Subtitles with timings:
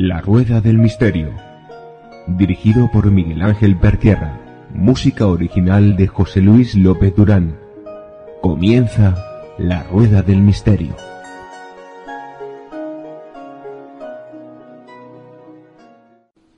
[0.00, 1.34] La Rueda del Misterio.
[2.28, 4.38] Dirigido por Miguel Ángel Pertierra.
[4.72, 7.58] Música original de José Luis López Durán.
[8.40, 9.16] Comienza
[9.58, 10.94] La Rueda del Misterio.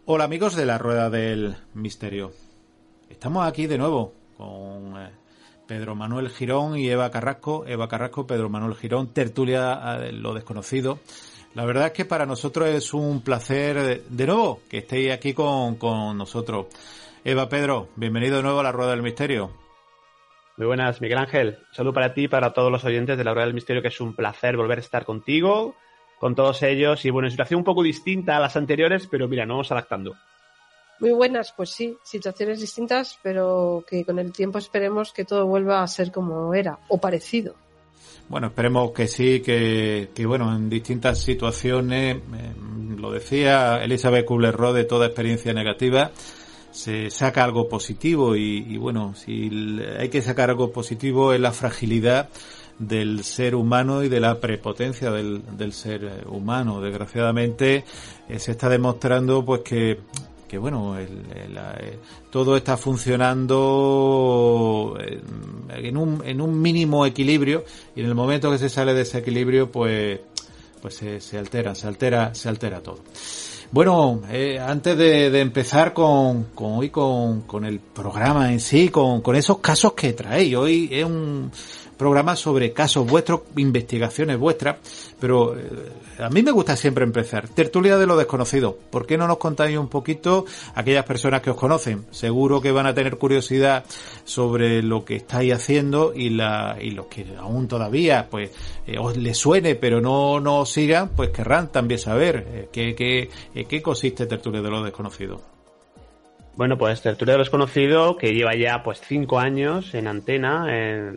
[0.04, 2.32] Hola amigos de La Rueda del Misterio.
[3.08, 5.12] Estamos aquí de nuevo con eh,
[5.66, 7.64] Pedro Manuel Girón y Eva Carrasco.
[7.66, 10.98] Eva Carrasco, Pedro Manuel Girón, tertulia eh, lo desconocido.
[11.54, 15.76] La verdad es que para nosotros es un placer de nuevo que estéis aquí con,
[16.16, 16.66] nosotros.
[17.24, 19.50] Eva, Pedro, bienvenido de nuevo a la Rueda del Misterio.
[20.56, 21.58] Muy buenas, Miguel Ángel.
[21.72, 24.00] Salud para ti y para todos los oyentes de la Rueda del Misterio, que es
[24.00, 25.74] un placer volver a estar contigo,
[26.20, 27.04] con todos ellos.
[27.04, 30.14] Y bueno, en situación un poco distinta a las anteriores, pero mira, no vamos adaptando.
[31.00, 35.82] Muy buenas, pues sí, situaciones distintas, pero que con el tiempo esperemos que todo vuelva
[35.82, 37.56] a ser como era, o parecido.
[38.30, 42.52] Bueno, esperemos que sí, que, bueno, en distintas situaciones, eh,
[42.96, 46.12] lo decía Elizabeth Kubler-Ross, de toda experiencia negativa,
[46.70, 49.50] se saca algo positivo y, bueno, si
[49.98, 52.28] hay que sacar algo positivo es la fragilidad
[52.78, 56.80] del ser humano y de la prepotencia del, del ser humano.
[56.80, 57.84] Desgraciadamente
[58.28, 59.98] eh, se está demostrando pues que
[60.50, 61.06] que bueno, eh,
[62.28, 64.98] todo está funcionando
[65.68, 67.64] en un, en un mínimo equilibrio
[67.94, 70.18] y en el momento que se sale de ese equilibrio, pues,
[70.82, 72.98] pues se, altera, se altera, se altera todo.
[73.70, 78.88] Bueno, eh, antes de, de, empezar con, con hoy con, con, el programa en sí,
[78.88, 81.52] con, con esos casos que traéis, hoy es un,
[82.00, 84.78] programa sobre casos vuestros, investigaciones vuestras,
[85.20, 85.60] pero eh,
[86.18, 87.46] a mí me gusta siempre empezar.
[87.48, 88.74] Tertulia de lo desconocido.
[88.90, 92.06] ¿Por qué no nos contáis un poquito aquellas personas que os conocen?
[92.10, 93.84] Seguro que van a tener curiosidad
[94.24, 98.50] sobre lo que estáis haciendo y, la, y los que aún todavía pues
[98.86, 102.94] eh, os les suene pero no, no os sigan, pues querrán también saber eh, qué,
[102.94, 103.28] qué,
[103.66, 105.59] qué consiste Tertulia de lo desconocido.
[106.60, 110.66] Bueno, pues Tertulia Desconocido, que lleva ya pues cinco años en antena,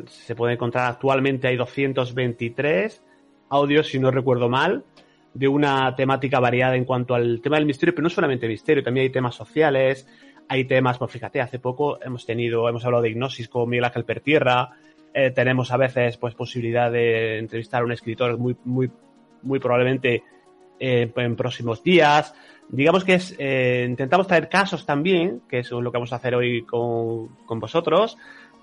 [0.05, 3.03] se puede encontrar actualmente hay 223
[3.49, 4.85] audios, si no recuerdo mal,
[5.33, 9.03] de una temática variada en cuanto al tema del misterio, pero no solamente misterio, también
[9.03, 10.07] hay temas sociales,
[10.47, 14.05] hay temas, pues fíjate, hace poco hemos tenido, hemos hablado de hipnosis con Miguel Ángel
[14.05, 14.69] Pertierra,
[15.13, 18.89] eh, tenemos a veces pues posibilidad de entrevistar a un escritor muy, muy,
[19.41, 20.23] muy probablemente
[20.79, 22.33] eh, en próximos días
[22.69, 26.35] digamos que es, eh, intentamos traer casos también, que es lo que vamos a hacer
[26.35, 28.17] hoy con, con vosotros,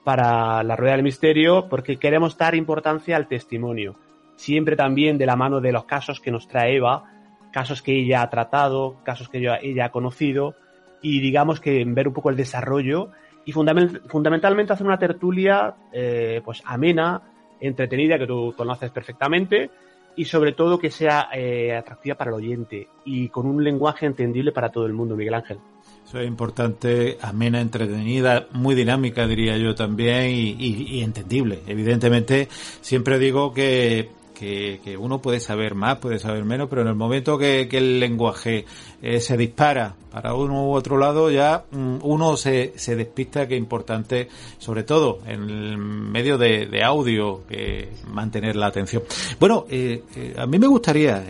[0.05, 3.97] para la rueda del misterio, porque queremos dar importancia al testimonio.
[4.37, 7.05] Siempre también de la mano de los casos que nos trae Eva,
[7.53, 10.55] casos que ella ha tratado, casos que ella, ella ha conocido,
[11.03, 13.11] y digamos que ver un poco el desarrollo
[13.45, 17.23] y fundamentalmente hacer una tertulia eh, pues amena,
[17.61, 19.71] entretenida, que tú conoces perfectamente,
[20.17, 24.53] y sobre todo que sea eh, atractiva para el oyente y con un lenguaje entendible
[24.53, 25.59] para todo el mundo, Miguel Ángel.
[26.07, 31.61] Eso es importante, amena, entretenida, muy dinámica diría yo también y, y entendible.
[31.67, 32.49] Evidentemente,
[32.81, 37.37] siempre digo que que, uno puede saber más, puede saber menos, pero en el momento
[37.37, 38.65] que, el lenguaje
[39.03, 43.55] eh, se dispara para uno u otro lado, ya mm, uno se, se despista que
[43.55, 49.03] es importante, sobre todo en el medio de, audio, que mantener la atención.
[49.39, 51.25] Bueno, eh, eh, a mí me gustaría,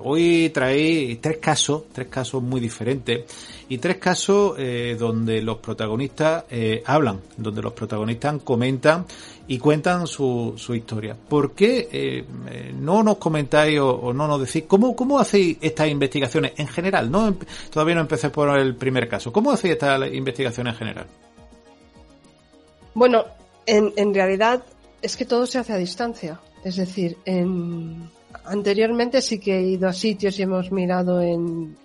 [0.00, 3.24] hoy traer tres casos, tres casos muy diferentes,
[3.68, 4.56] y tres casos
[4.98, 6.44] donde los protagonistas
[6.84, 9.06] hablan, donde los protagonistas comentan
[9.50, 11.16] y cuentan su, su historia.
[11.28, 15.88] ¿Por qué eh, eh, no nos comentáis o, no nos decís cómo, cómo hacéis estas
[15.88, 17.10] investigaciones en general?
[17.10, 17.34] No,
[17.68, 19.32] todavía no empecé por el primer caso.
[19.32, 21.06] ¿Cómo hacéis estas investigaciones en general?
[22.94, 23.24] Bueno,
[23.66, 24.62] en, en realidad
[25.02, 26.40] es que todo se hace a distancia.
[26.62, 28.08] Es decir, en,
[28.44, 31.76] anteriormente sí que he ido a sitios y hemos mirado en,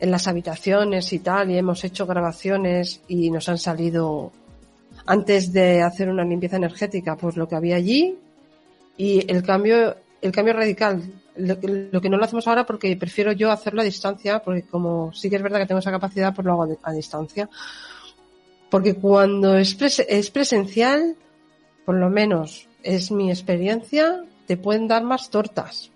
[0.00, 4.32] en las habitaciones y tal, y hemos hecho grabaciones y nos han salido
[5.08, 8.18] antes de hacer una limpieza energética, pues lo que había allí
[8.98, 11.02] y el cambio, el cambio radical.
[11.34, 15.30] Lo, que no lo hacemos ahora porque prefiero yo hacerlo a distancia, porque como sí
[15.30, 17.48] que es verdad que tengo esa capacidad, pues lo hago a, distancia.
[18.68, 21.16] Porque cuando es, es presencial,
[21.86, 25.90] por lo menos es mi experiencia, te pueden dar más tortas,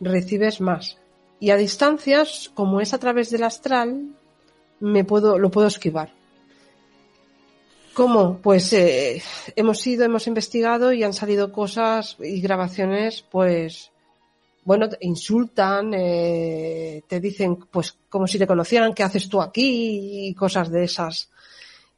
[0.00, 0.96] recibes más.
[1.38, 4.08] Y a distancias, como es a través del astral,
[4.80, 6.19] me puedo, lo puedo esquivar.
[8.00, 8.38] ¿Cómo?
[8.38, 9.22] Pues eh,
[9.56, 13.92] hemos ido, hemos investigado y han salido cosas y grabaciones, pues,
[14.64, 20.28] bueno, te insultan, eh, te dicen, pues, como si te conocieran, ¿qué haces tú aquí?
[20.28, 21.28] y cosas de esas.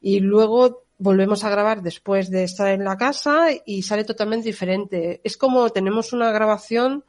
[0.01, 5.21] Y luego volvemos a grabar después de estar en la casa y sale totalmente diferente.
[5.23, 7.05] Es como tenemos una grabación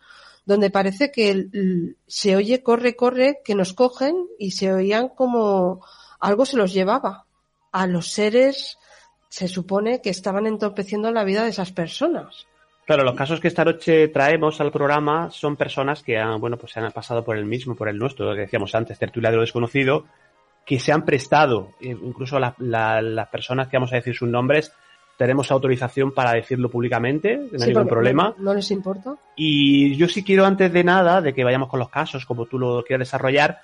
[0.47, 1.49] donde parece que
[2.07, 5.85] se oye corre, corre, que nos cogen y se oían como
[6.21, 7.27] algo se los llevaba.
[7.73, 8.79] A los seres
[9.35, 12.47] se supone que estaban entorpeciendo la vida de esas personas.
[12.87, 16.71] Claro, los casos que esta noche traemos al programa son personas que han, bueno, pues
[16.71, 19.37] se han pasado por el mismo, por el nuestro, lo que decíamos antes, tertulia de
[19.37, 20.05] lo desconocido,
[20.65, 24.73] que se han prestado, eh, incluso las personas que vamos a decir sus nombres,
[25.19, 28.37] tenemos autorización para decirlo públicamente, no hay ningún problema.
[28.39, 29.17] No, les importa.
[29.35, 32.57] Y yo sí quiero, antes de nada, de que vayamos con los casos, como tú
[32.57, 33.59] lo quieras desarrollar,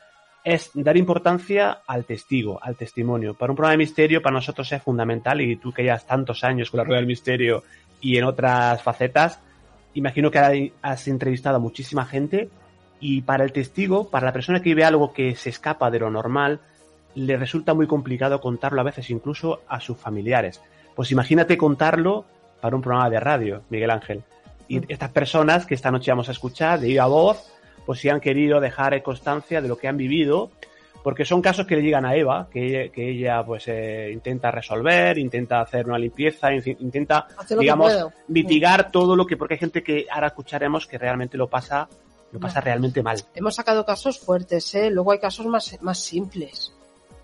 [0.45, 3.35] es dar importancia al testigo, al testimonio.
[3.35, 6.71] Para un programa de misterio, para nosotros es fundamental, y tú que llevas tantos años
[6.71, 7.63] con la rueda del misterio
[8.01, 9.41] y en otras facetas,
[9.95, 12.49] imagino que has entrevistado a muchísima gente,
[13.01, 16.11] y para el testigo, para la persona que vive algo que se escapa de lo
[16.11, 16.61] normal,
[17.15, 20.61] le resulta muy complicado contarlo a veces incluso a sus familiares.
[20.95, 22.25] Pues imagínate contarlo
[22.61, 24.23] para un programa de radio, Miguel Ángel.
[24.69, 24.85] Y mm.
[24.89, 27.51] estas personas que esta noche vamos a escuchar de viva voz,
[27.85, 30.50] pues si han querido dejar constancia de lo que han vivido,
[31.03, 35.61] porque son casos que le llegan a Eva, que, ella pues eh, intenta resolver, intenta
[35.61, 37.27] hacer una limpieza, intenta,
[37.59, 37.93] digamos,
[38.29, 41.88] mitigar todo lo que, porque hay gente que ahora escucharemos que realmente lo pasa,
[42.32, 43.19] lo pasa realmente mal.
[43.35, 44.91] Hemos sacado casos fuertes, ¿eh?
[44.91, 46.73] luego hay casos más, más simples.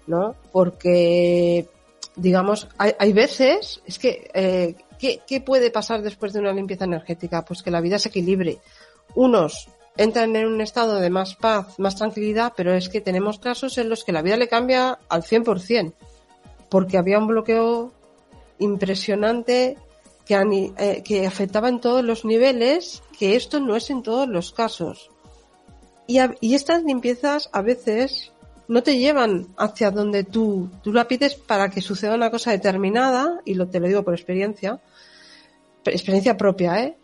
[0.07, 0.37] ¿no?
[0.53, 1.69] Porque,
[2.15, 6.85] digamos, hay, hay veces, es que, eh, ¿qué, ¿qué puede pasar después de una limpieza
[6.85, 7.45] energética?
[7.45, 8.59] Pues que la vida se equilibre.
[9.15, 13.79] Unos entran en un estado de más paz, más tranquilidad, pero es que tenemos casos
[13.79, 15.93] en los que la vida le cambia al 100%,
[16.69, 17.93] porque había un bloqueo
[18.59, 19.79] impresionante
[20.25, 24.53] que, eh, que afectaba en todos los niveles, que esto no es en todos los
[24.53, 25.11] casos.
[26.07, 28.33] Y, y estas limpiezas a veces
[28.69, 33.41] no te llevan hacia donde tú, tú la pides para que suceda una cosa determinada,
[33.45, 34.81] y lo, te lo digo por experiencia,
[35.85, 36.97] experiencia propia, ¿eh?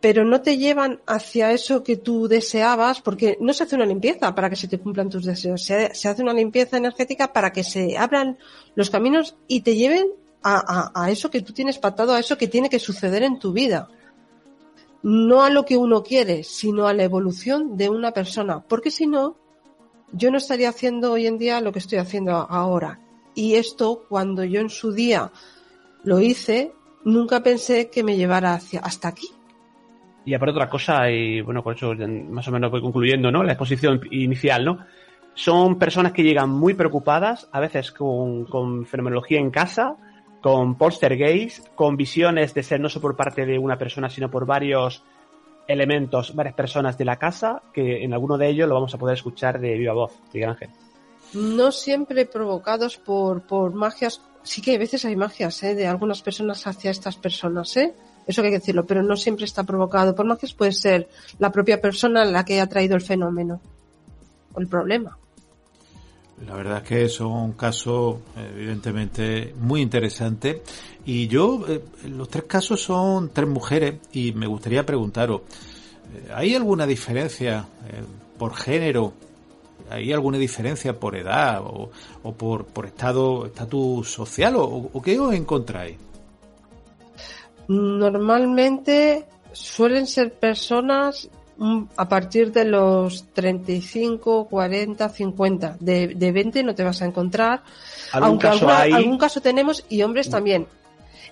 [0.00, 4.34] Pero no te llevan hacia eso que tú deseabas, porque no se hace una limpieza
[4.34, 7.98] para que se te cumplan tus deseos, se, hace una limpieza energética para que se
[7.98, 8.38] abran
[8.74, 10.08] los caminos y te lleven
[10.42, 13.38] a, a, a eso que tú tienes patado, a eso que tiene que suceder en
[13.38, 13.88] tu vida
[15.02, 18.60] no a lo que uno quiere, sino a la evolución de una persona.
[18.60, 19.36] Porque si no,
[20.12, 23.00] yo no estaría haciendo hoy en día lo que estoy haciendo ahora.
[23.34, 25.32] Y esto, cuando yo en su día
[26.02, 26.72] lo hice,
[27.04, 29.28] nunca pensé que me llevara hacia, hasta aquí.
[30.24, 31.94] Y aparte otra cosa, y bueno, con eso
[32.28, 33.42] más o menos voy concluyendo, ¿no?
[33.42, 34.78] La exposición inicial, ¿no?
[35.34, 39.96] Son personas que llegan muy preocupadas, a veces con, fenomenología en casa,
[40.42, 44.44] con gays, con visiones de ser no solo por parte de una persona, sino por
[44.44, 45.02] varios
[45.66, 49.14] elementos, varias personas de la casa, que en alguno de ellos lo vamos a poder
[49.14, 50.70] escuchar de viva voz, Miguel Ángel.
[51.34, 55.74] No siempre provocados por, por magias, sí que a veces hay magias ¿eh?
[55.74, 57.94] de algunas personas hacia estas personas, ¿eh?
[58.26, 61.08] Eso hay que decirlo, pero no siempre está provocado por magias, puede ser
[61.38, 63.60] la propia persona la que ha traído el fenómeno
[64.54, 65.16] o el problema.
[66.46, 68.22] La verdad es que son un caso
[68.54, 70.62] evidentemente muy interesante
[71.04, 75.42] y yo, eh, los tres casos son tres mujeres y me gustaría preguntaros,
[76.14, 78.02] eh, ¿hay alguna diferencia eh,
[78.38, 79.12] por género?
[79.90, 81.90] ¿Hay alguna diferencia por edad o,
[82.34, 85.96] por, por estado, estatus social o, o qué os encontráis?
[87.70, 91.30] Normalmente suelen ser personas
[91.96, 95.76] a partir de los 35, 40, 50.
[95.78, 97.62] De, de 20 no te vas a encontrar.
[98.12, 100.30] Aunque algún caso tenemos y hombres mm.
[100.32, 100.66] también.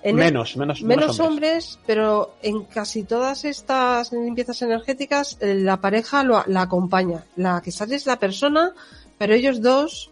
[0.05, 1.77] menos, menos, menos, hombres.
[1.85, 7.25] pero en casi todas estas limpiezas energéticas eh, la pareja lo, la acompaña.
[7.35, 8.71] La que sale es la persona,
[9.17, 10.09] pero ellos dos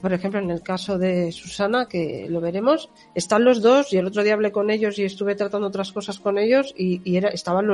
[0.00, 4.06] por ejemplo, en el caso de Susana, que lo veremos, están los dos y el
[4.06, 7.66] otro día hablé con ellos y estuve tratando otras cosas con ellos y, era, estaban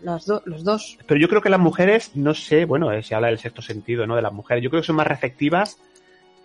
[0.00, 0.98] las los dos.
[1.06, 4.06] Pero yo creo que las mujeres, no sé, bueno, eh, se habla del sexto sentido,
[4.06, 4.16] ¿no?
[4.16, 5.78] De las mujeres, yo creo que son más receptivas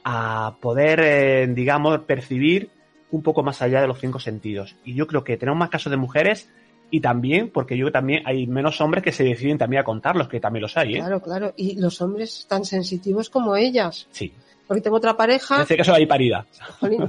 [0.03, 2.69] a poder, eh, digamos, percibir
[3.11, 4.75] un poco más allá de los cinco sentidos.
[4.83, 6.49] Y yo creo que tenemos más casos de mujeres
[6.89, 10.39] y también, porque yo también hay menos hombres que se deciden también a contarlos, que
[10.39, 10.99] también los hay, ¿eh?
[10.99, 11.53] Claro, claro.
[11.55, 14.07] Y los hombres tan sensitivos como ellas.
[14.11, 14.33] Sí.
[14.71, 15.57] Porque tengo otra pareja.
[15.57, 16.45] En este caso hay paridad.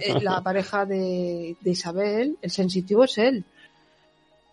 [0.00, 3.44] Eh, la pareja de, Isabel, el sensitivo es él.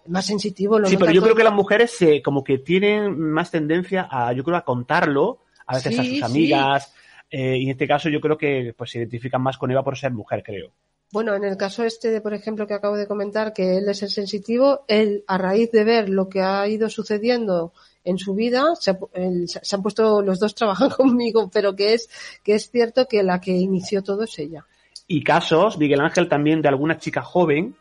[0.05, 0.77] más sensitivo.
[0.77, 4.31] Lo sí, pero yo creo que las mujeres se, como que tienen más tendencia a,
[4.33, 6.21] yo creo, a contarlo, a veces a sus sí.
[6.21, 6.93] amigas,
[7.31, 9.97] eh, y en este caso yo creo que pues se identifican más con Eva por
[9.97, 10.69] ser mujer, creo.
[11.11, 14.03] Bueno, en el caso este, de, por ejemplo, que acabo de comentar, que él es
[14.03, 17.73] el sensitivo, él, a raíz de ver lo que ha ido sucediendo
[18.09, 21.93] en su vida, se, ha él- se han puesto, los dos trabajan conmigo, pero que
[21.93, 22.09] es,
[22.43, 24.65] que es cierto que la que inició todo es ella.
[25.07, 27.75] Y casos, Miguel Ángel, también de alguna chica joven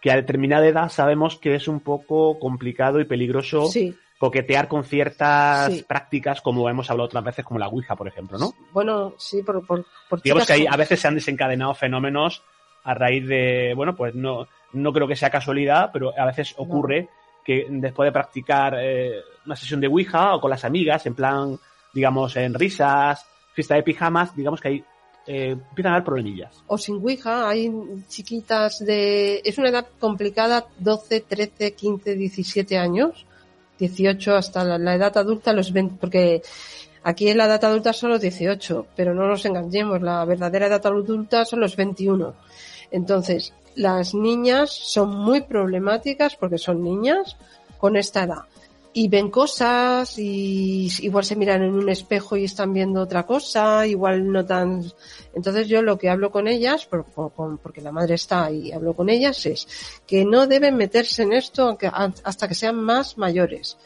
[0.00, 3.94] que a determinada edad sabemos que es un poco complicado y peligroso Sí.
[4.18, 5.84] coquetear con ciertas Sí.
[5.88, 8.52] prácticas, como hemos hablado otras veces, como la Ouija, por ejemplo, ¿no?
[8.72, 10.74] Bueno, sí, por, por, por Digamos que ahí jóvenes.
[10.74, 12.42] a veces se han desencadenado fenómenos
[12.84, 17.08] a raíz de, bueno, pues no, no creo que sea casualidad, pero a veces ocurre
[17.44, 21.58] que después de practicar eh, una sesión de Ouija o con las amigas, en plan,
[21.94, 23.24] digamos, en risas,
[23.54, 24.84] fiesta de pijamas, digamos que ahí
[25.26, 26.62] eh, empiezan a haber problemillas.
[26.66, 27.72] o sin Ouija, hay
[28.08, 29.40] chiquitas de...
[29.44, 33.26] Es una edad complicada, 12, 13, 15, 17 años,
[33.78, 36.42] 18 hasta la, la edad adulta, los 20, porque
[37.02, 40.86] aquí en la edad adulta son los 18, pero no nos engañemos, la verdadera edad
[40.86, 42.34] adulta son los 21.
[42.90, 47.36] Entonces, las niñas son muy problemáticas porque son niñas
[47.78, 48.42] con esta edad.
[48.98, 53.86] Y ven cosas y igual se miran en un espejo y están viendo otra cosa,
[53.86, 54.90] igual no tan...
[55.34, 59.44] Entonces yo lo que hablo con ellas, porque la madre está y hablo con ellas,
[59.44, 59.68] es
[60.06, 61.76] que no deben meterse en esto
[62.24, 63.76] hasta que sean más mayores.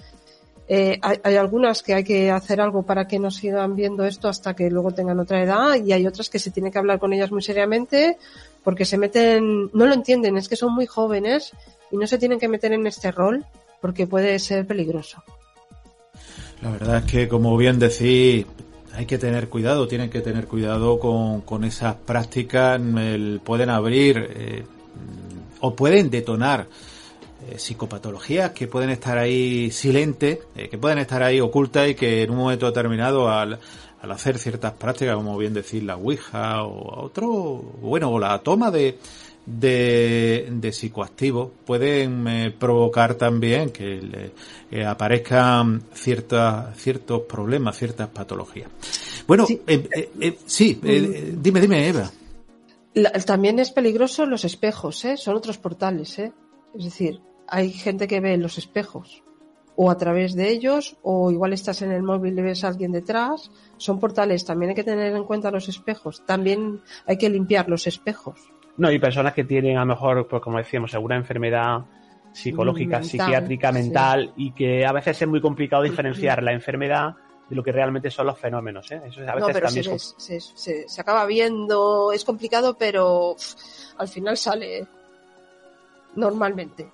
[0.69, 4.29] Eh, hay, hay algunas que hay que hacer algo para que no sigan viendo esto
[4.29, 7.12] hasta que luego tengan otra edad y hay otras que se tiene que hablar con
[7.12, 8.17] ellas muy seriamente
[8.62, 11.50] porque se meten, no lo entienden, es que son muy jóvenes
[11.90, 13.45] y no se tienen que meter en este rol
[13.80, 15.22] porque puede ser peligroso.
[16.62, 18.46] La verdad es que, como bien decís,
[18.92, 22.80] hay que tener cuidado, tienen que tener cuidado con, con esas prácticas,
[23.44, 24.64] pueden abrir eh,
[25.60, 26.66] o pueden detonar
[27.49, 32.22] eh, psicopatologías que pueden estar ahí silentes, eh, que pueden estar ahí ocultas y que
[32.22, 33.58] en un momento determinado al,
[34.02, 37.32] al hacer ciertas prácticas, como bien decir la Ouija o otro,
[37.80, 38.99] bueno, o la toma de,
[39.59, 44.33] de, de psicoactivos pueden eh, provocar también que le-
[44.71, 48.71] eh, aparezcan ciertas, ciertos problemas, ciertas patologías.
[49.26, 49.61] Bueno, Sí.
[49.66, 52.11] eh, eh, sí, eh, dime, dime, Eva.
[52.95, 55.16] La- también es peligroso los espejos, ¿eh?
[55.16, 56.19] son otros portales.
[56.19, 56.33] ¿eh?
[56.76, 59.23] Es decir, hay gente que ve los espejos
[59.76, 62.92] o a través de ellos o igual estás en el móvil y ves a alguien
[62.92, 63.50] detrás.
[63.76, 66.23] Son portales, también hay que tener en cuenta los espejos.
[66.26, 68.50] También hay que limpiar los espejos.
[68.80, 71.82] No, hay personas que tienen a lo mejor, pues como decíamos, alguna enfermedad
[72.32, 73.75] psicológica, Mental, psiquiátrica, sí.
[73.75, 77.14] mental, y que a veces es muy complicado diferenciar la enfermedad
[77.49, 78.90] de lo que realmente son los fenómenos.
[78.92, 79.02] ¿eh?
[79.04, 83.34] Eso a veces No, pero también se, se- se- se acaba viendo, es complicado, pero
[83.37, 83.54] pff,
[83.99, 84.87] al final sale
[86.16, 86.88] normalmente.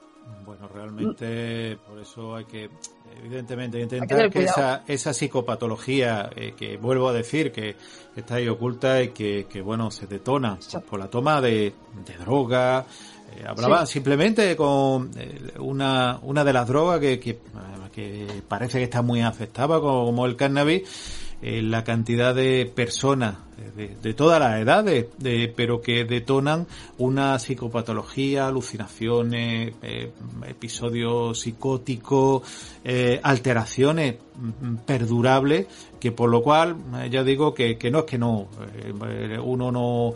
[0.45, 2.71] Bueno, realmente por eso hay que,
[3.18, 7.76] evidentemente, intentar tener que, esa, esa psicopatología, eh, que vuelvo a decir, que
[8.14, 10.78] está ahí oculta y que, que bueno, se detona Sí.
[10.88, 12.87] por la toma de, de droga.
[13.37, 17.38] Eh, hablaba simplemente con eh, una, una de las drogas que, que,
[17.92, 20.83] que parece que está muy afectada, como el cannabis,
[21.42, 23.35] eh, la cantidad de personas
[23.77, 26.67] de, de todas las edades, de, pero que detonan
[26.99, 30.11] una psicopatología, alucinaciones, eh,
[30.47, 32.43] episodios psicóticos,
[32.85, 35.67] eh, alteraciones mm, perdurables,
[35.99, 38.49] que por lo cual eh, ya digo que, que no es que no
[39.43, 40.15] uno no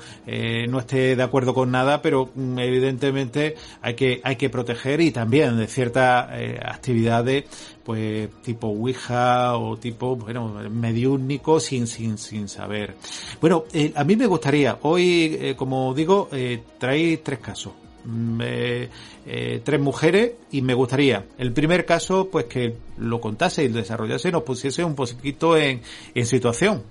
[0.69, 5.11] no esté de acuerdo con nada, pero mm, evidentemente hay que hay que proteger y
[5.11, 6.29] también de ciertas
[6.63, 7.45] actividades
[7.85, 12.95] pues tipo Ouija o tipo bueno mediúnico sin sin sin saber.
[13.41, 17.73] Bueno, eh, a mí me gustaría hoy eh, como digo eh, traéis tres casos.
[18.05, 18.89] Mm, eh,
[19.27, 23.77] eh, tres mujeres y me gustaría el primer caso pues que lo contase y lo
[23.77, 25.83] desarrollase y nos pusiese un poquito en,
[26.25, 26.83] situación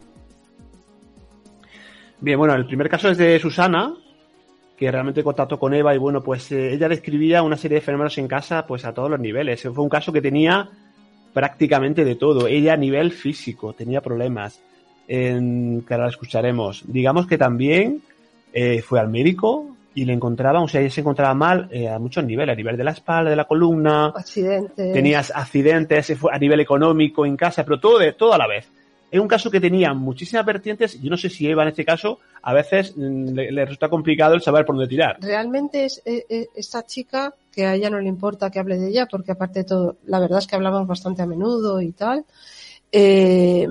[2.22, 3.96] Bien, bueno, el primer caso es de Susana,
[4.78, 8.28] que realmente contactó con Eva y bueno, pues ella describía una serie de fenómenos en
[8.28, 9.62] casa pues a todos los niveles.
[9.62, 10.70] Fue un caso que tenía
[11.34, 12.46] prácticamente de todo.
[12.48, 14.62] Ella a nivel físico tenía problemas,
[15.10, 16.84] en, que ahora la escucharemos.
[16.86, 18.02] Digamos que también
[18.54, 21.98] eh, fue al médico y le encontraban, o sea, ella se encontraba mal eh, a
[21.98, 24.94] muchos niveles, a nivel de la espalda, de la columna, Accidentes.
[24.94, 28.70] tenías accidentes a nivel económico en casa, pero todo de todo a la vez.
[29.12, 31.02] Es un caso que tenía muchísimas vertientes.
[31.02, 34.36] Yo no sé si Eva en este caso a veces mm, le, le resulta complicado
[34.36, 35.18] el saber por dónde tirar.
[35.20, 38.90] Realmente es eh, eh, esta chica, que a ella no le importa que hable de
[38.90, 42.26] ella, porque aparte de todo, la verdad es que hablamos bastante a menudo y tal.
[42.92, 43.68] Eh,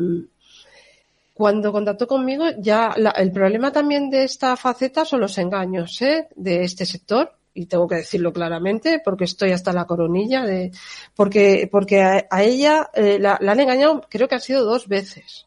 [1.39, 6.27] cuando contactó conmigo, ya la- el problema también de esta faceta son los engaños ¿eh?
[6.35, 10.73] de este sector y tengo que decirlo claramente porque estoy hasta la coronilla de,
[11.15, 15.47] porque, porque a, ella eh, la, han engañado, creo que ha sido dos veces.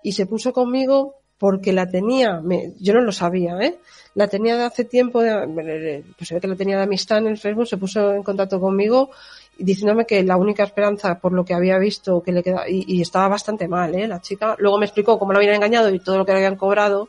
[0.00, 2.42] Y se puso conmigo porque la tenía,
[2.78, 3.78] yo no lo sabía, ¿eh?
[4.14, 7.66] La tenía de hace tiempo, pues ve que la tenía de amistad en el Facebook,
[7.66, 9.10] se puso en contacto conmigo
[9.58, 13.28] diciéndome que la única esperanza por lo que había visto que le quedaba, y, estaba
[13.28, 14.06] bastante mal, ¿eh?
[14.06, 14.54] La chica.
[14.58, 17.08] Luego me explicó cómo la habían engañado y todo lo que le habían cobrado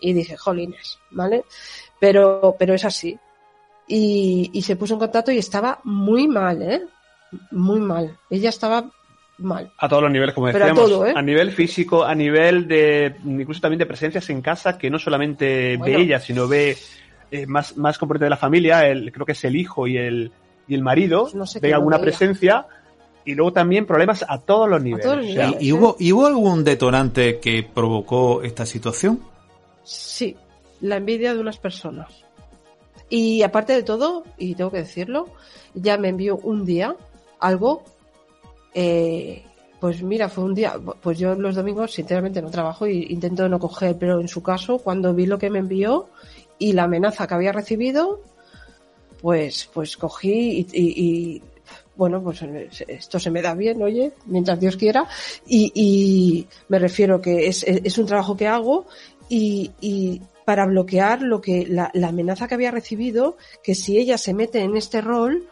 [0.00, 1.44] y dije, jolines, ¿vale?
[2.00, 3.18] Pero, pero es así.
[3.86, 6.82] Y, y se puso en contacto y estaba muy mal, ¿eh?
[7.50, 8.18] Muy mal.
[8.30, 8.90] Ella estaba
[9.42, 9.72] mal.
[9.78, 10.90] A todos los niveles, como decíamos.
[11.08, 11.12] ¿eh?
[11.14, 15.76] A, nivel físico, a nivel de, incluso también de presencias en casa, que no solamente
[15.76, 16.76] ve ella, sino ve
[17.30, 20.32] eh, más, más componente de la familia, el, creo que es el hijo y el,
[20.68, 22.66] y el marido, pues ve alguna presencia.
[23.24, 25.36] Y luego también problemas a todos los niveles.
[25.60, 29.20] ¿Y, hubo, ¿Y hubo algún detonante que provocó esta situación?
[29.84, 30.36] Sí,
[30.80, 32.24] la envidia de unas personas.
[33.08, 35.28] Y aparte de todo, y tengo que decirlo,
[35.74, 36.96] ya me envió un día
[37.38, 37.84] algo
[38.74, 39.42] eh,
[39.82, 43.58] pues mira, fue un día, pues yo los domingos sinceramente no trabajo y intento no
[43.58, 46.06] coger, pero en su caso, cuando vi lo que me envió
[46.56, 48.20] y la amenaza que había recibido,
[49.20, 51.42] pues, pues cogí y,
[51.96, 52.44] bueno, pues
[52.86, 55.08] esto se me da bien, oye, mientras Dios quiera,
[55.48, 58.86] y, me refiero que es, un trabajo que hago
[59.28, 64.60] y, para bloquear lo que la, amenaza que había recibido, que si ella se mete
[64.60, 65.48] en este rol,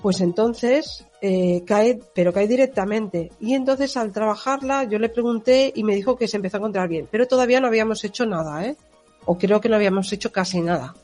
[0.00, 3.32] pues entonces eh, cae, pero cae directamente.
[3.40, 6.88] Y entonces al trabajarla yo le pregunté y me dijo que se empezó a encontrar
[6.88, 8.76] bien, pero todavía no habíamos hecho nada, ¿eh?
[9.24, 10.94] O creo que no habíamos hecho casi nada.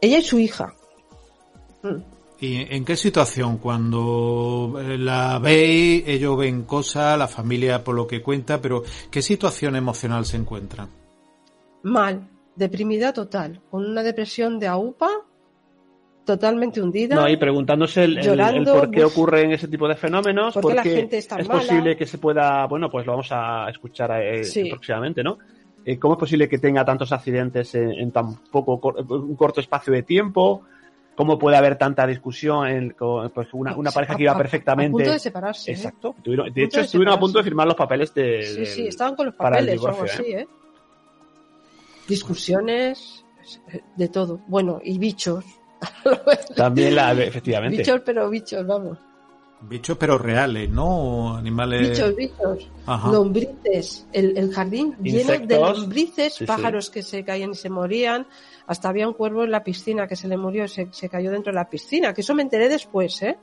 [0.00, 0.74] Ella y su hija.
[1.82, 2.16] Mm.
[2.38, 3.58] ¿Y en qué situación?
[3.58, 9.22] Cuando eh, la veis, ellos ven cosas, la familia por lo que cuenta, pero ¿qué
[9.22, 10.86] situación emocional se encuentra?
[11.82, 15.08] Mal, deprimida total, con una depresión de AUPA
[16.26, 17.14] totalmente hundida.
[17.14, 21.26] No, y preguntándose el, por qué ocurren ese tipo de fenómenos, porque la gente es
[21.26, 25.38] posible que se pueda, bueno, pues lo vamos a escuchar eh, próximamente, ¿no?
[25.84, 30.02] Eh, ¿Cómo es posible que tenga tantos accidentes en, tan poco un corto espacio de
[30.02, 30.62] tiempo?
[31.14, 32.94] ¿Cómo puede haber tanta discusión en
[33.32, 34.90] pues una, pareja que iba perfectamente?
[34.90, 35.70] A punto de separarse.
[35.70, 35.74] ¿eh?
[35.74, 36.14] Exacto.
[36.24, 38.42] de, hecho, estuvieron a punto de firmar los papeles de.
[38.42, 40.46] Sí, sí, estaban con los papeles o algo así, ¿eh?
[42.06, 43.24] Discusiones,
[43.96, 44.40] de todo.
[44.48, 45.44] Bueno, y bichos.
[46.56, 47.78] También la, efectivamente.
[47.78, 48.98] Bichos, pero bichos, vamos.
[49.60, 51.36] Bichos, pero reales, ¿no?
[51.36, 51.90] Animales.
[51.90, 52.70] Bichos, bichos.
[53.10, 54.06] Lombrices.
[54.12, 58.26] El, jardín lleno de lombrices, pájaros que se caían y se morían.
[58.66, 61.52] Hasta había un cuervo en la piscina que se le murió, se, se cayó dentro
[61.52, 62.12] de la piscina.
[62.12, 63.38] Que eso me enteré después, ¿eh?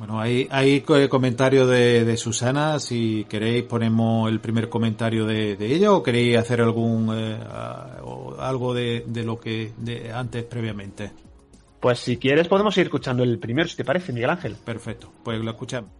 [0.00, 2.78] Bueno, hay, hay comentario de, de, Susana.
[2.78, 7.38] Si queréis, ponemos el primer comentario de, de ella o queréis hacer algún eh,
[8.38, 11.10] algo de, de, lo que de antes previamente.
[11.80, 14.56] Pues si quieres, podemos ir escuchando el primero, si te parece, Miguel Ángel.
[14.64, 15.90] Perfecto, pues lo escuchamos.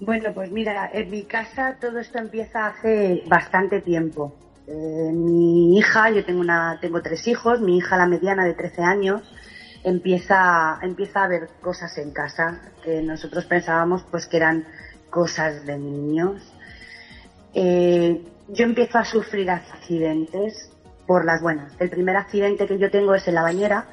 [0.00, 4.34] Bueno, pues mira, en mi casa todo esto empieza hace bastante tiempo.
[4.66, 8.82] Eh, mi hija, yo tengo una, tengo tres hijos, mi hija la mediana de 13
[8.82, 9.22] años
[9.86, 14.66] empieza, empieza a ver cosas en casa que nosotros pensábamos pues que eran
[15.10, 16.42] cosas de niños.
[17.54, 20.72] Eh, yo empiezo a sufrir accidentes
[21.06, 21.72] por las buenas.
[21.78, 23.86] El primer accidente que yo tengo es en la bañera.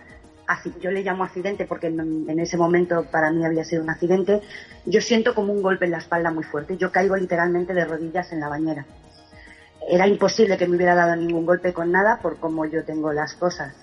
[0.47, 3.91] Así, yo le llamo accidente porque en, en, ese momento para mí había sido un
[3.91, 4.41] accidente.
[4.87, 6.75] Yo siento como un golpe en la espalda muy fuerte.
[6.75, 8.83] Yo caigo literalmente de rodillas en la bañera.
[9.87, 13.35] Era imposible que me hubiera dado ningún golpe con nada por cómo yo tengo las
[13.35, 13.75] cosas.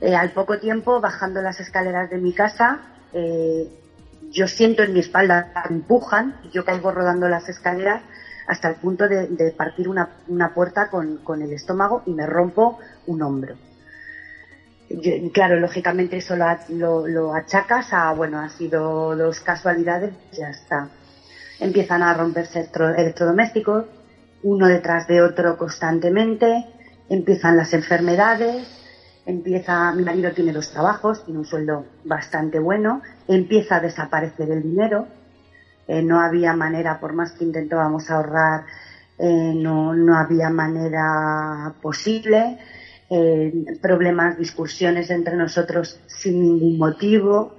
[0.00, 2.80] Eh, al poco tiempo, bajando las escaleras de mi casa,
[3.12, 3.68] eh,
[4.30, 8.02] yo siento en mi espalda que empujan, yo caigo rodando las escaleras
[8.46, 13.56] hasta el punto de, partir una, puerta con, el estómago y me rompo un hombro.
[15.32, 20.88] claro, lógicamente eso lo, lo, achacas a, bueno, ha sido dos casualidades, ya está.
[21.58, 23.86] Empiezan a romperse electrodomésticos,
[24.42, 26.66] uno detrás de otro constantemente,
[27.08, 28.85] empiezan las enfermedades,
[29.26, 34.62] empieza, mi marido tiene dos trabajos, tiene un sueldo bastante bueno, empieza a desaparecer el
[34.62, 35.08] dinero,
[35.88, 38.64] eh, no había manera, por más que intentábamos ahorrar,
[39.18, 42.58] eh, no, no había manera posible,
[43.10, 47.56] eh, problemas, discusiones entre nosotros sin ningún motivo,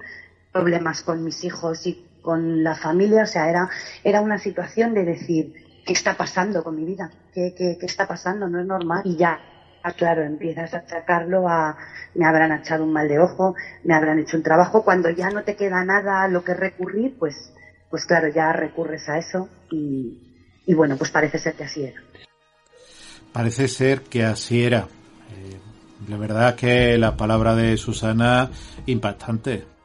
[0.52, 3.70] problemas con mis hijos y con la familia, o sea, era,
[4.04, 5.54] era una situación de decir,
[5.86, 7.12] ¿qué está pasando con mi vida?
[7.34, 8.48] ¿Qué, qué, qué está pasando?
[8.50, 9.02] No es normal.
[9.06, 9.40] Y ya
[9.88, 11.78] Ah, claro, empiezas a achacarlo a
[12.14, 15.44] me habrán echado un mal de ojo, me habrán hecho un trabajo, cuando ya no
[15.44, 17.54] te queda nada a lo que recurrir, pues,
[17.90, 20.20] pues claro, ya recurres a eso y,
[20.76, 22.02] bueno, pues parece ser que así era.
[23.32, 24.90] Parece ser que así era.
[25.32, 25.58] Eh,
[26.10, 28.50] la verdad es que la palabra de Susana
[28.88, 29.77] impactante.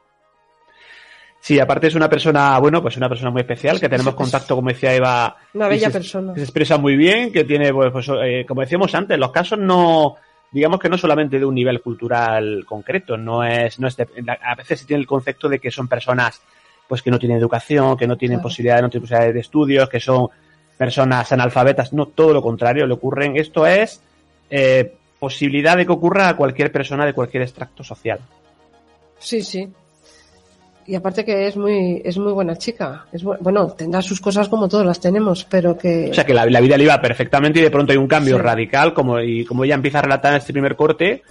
[1.43, 4.69] Sí, aparte es una persona, bueno, pues una persona muy especial, que tenemos contacto, como
[4.69, 5.37] decía Eva.
[5.55, 6.35] Una bella persona.
[6.35, 9.59] Que se expresa muy bien, que tiene, pues, pues eh, como decíamos antes, los casos
[9.59, 10.15] no,
[10.53, 14.79] digamos que no solamente de un nivel cultural concreto, no es, no es a veces
[14.79, 16.41] se tiene el concepto de que son personas,
[16.87, 19.99] pues que no tienen educación, que no tienen posibilidad, no tienen posibilidad de estudios, que
[19.99, 20.29] son
[20.79, 24.01] personas analfabetas, no, todo lo contrario, le ocurren, esto es,
[24.49, 28.21] eh, posibilidad de que ocurra a cualquier persona de cualquier extracto social.
[29.19, 29.69] Sí, sí
[30.87, 33.07] y aparte que es muy es muy buena chica.
[33.13, 36.45] Es bueno tendrá sus cosas como todas las tenemos pero que o sea que la,
[36.45, 39.75] vida le iba perfectamente y de pronto hay un cambio radical como y como ella
[39.75, 41.23] empieza a relatar en este primer corte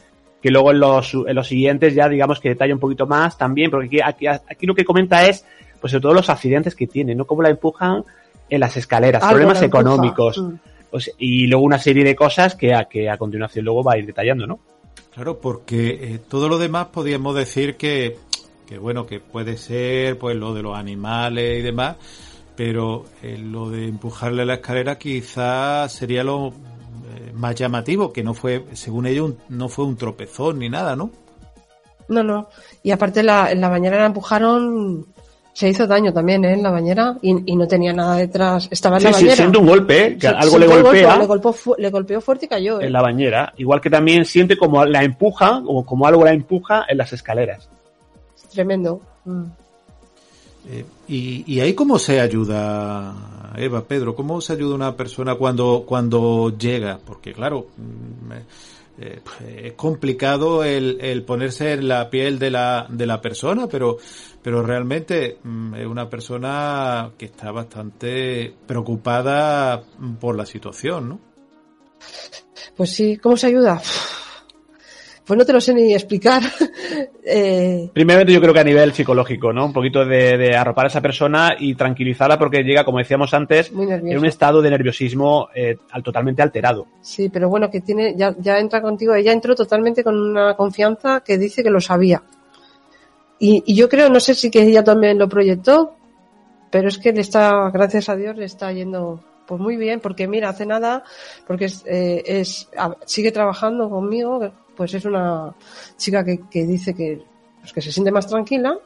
[0.42, 3.70] que luego en los, en los siguientes ya digamos que detalla un poquito más también
[3.70, 5.46] porque aquí, aquí, aquí lo que comenta es
[5.80, 8.04] pues sobre todo los accidentes que tiene no cómo la empujan
[8.50, 10.38] en las escaleras problemas económicos.
[10.38, 10.56] Mm.
[11.20, 14.06] y luego una serie de cosas que a, que a continuación luego va a ir
[14.06, 14.60] detallando no
[15.14, 18.18] Claro, porque eh, todo lo demás podríamos decir que
[18.72, 21.98] que bueno, que puede ser pues lo de los animales y demás,
[22.56, 28.34] pero eh, lo de empujarle la escalera quizás sería lo eh, más llamativo, que no
[28.34, 31.12] fue, según ellos, no fue un tropezón ni nada, ¿no?
[32.08, 32.48] No, no.
[32.82, 35.06] Y aparte la, en la bañera la empujaron,
[35.52, 36.54] se hizo daño también ¿eh?
[36.54, 38.70] en la bañera y, no tenía nada detrás.
[38.72, 39.32] Estaba en la bañera.
[39.32, 40.18] Sí, siente un golpe, ¿eh?
[40.18, 41.18] que algo le golpea.
[41.18, 42.80] le, golpeó, le golpeó fuerte y cayó.
[42.80, 43.52] En la bañera.
[43.58, 47.68] Igual que también siente como la empuja, o como algo la empuja en las escaleras
[48.52, 49.02] tremendo.
[49.26, 49.44] Mm.
[50.70, 55.84] Eh, y, y, ahí cómo se ayuda, Eva, Pedro, cómo se ayuda una persona cuando,
[55.88, 58.32] cuando llega, porque claro, mm,
[59.00, 63.66] eh, pues, es complicado el, el, ponerse en la piel de la, de la persona,
[63.68, 63.98] pero,
[64.44, 69.82] pero realmente mm, es una persona que está bastante preocupada
[70.20, 71.20] por la situación, ¿no?
[72.78, 73.82] Pues sí, ¿cómo se ayuda?
[75.26, 76.42] Pues no te lo sé ni explicar.
[77.26, 77.90] eh...
[77.94, 79.66] Primeramente yo creo que a nivel psicológico, ¿no?
[79.66, 84.18] Un poquito de, arropar a esa persona y tranquilizarla porque llega, como decíamos antes, en
[84.18, 86.88] un estado de nerviosismo eh, totalmente alterado.
[87.02, 91.22] Sí, pero bueno, que tiene, ya, ya entra contigo, ella entró totalmente con una confianza
[91.22, 92.24] que dice que lo sabía.
[93.40, 95.96] Y, y yo creo, no sé si que ella también lo proyectó,
[96.72, 100.28] pero es que le está, gracias a Dios, le está yendo pues muy bien, porque
[100.30, 101.04] mira, hace nada,
[101.46, 102.70] porque es, eh, es
[103.06, 105.54] sigue trabajando conmigo, pues es una
[105.98, 107.22] chica que, que dice que,
[107.60, 108.78] pues que se siente más tranquila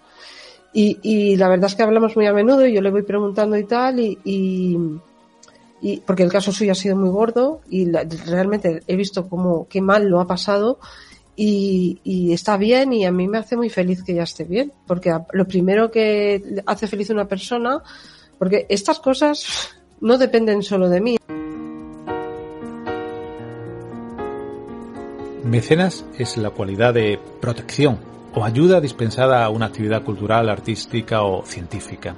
[0.73, 3.55] y, y, la verdad es que hablamos muy a menudo y yo le voy preguntando
[3.57, 8.95] y tal y, y, porque el caso suyo ha sido muy gordo y realmente he
[8.95, 10.79] visto cómo qué mal lo ha pasado
[11.35, 14.73] y, y, está bien y a mí me hace muy feliz que ella esté bien
[14.85, 17.81] porque lo primero que hace feliz una persona
[18.37, 21.17] porque estas cosas no dependen solo de mí
[25.45, 27.99] Mecenas es la cualidad de protección
[28.33, 32.15] o ayuda dispensada a una actividad cultural, artística o científica.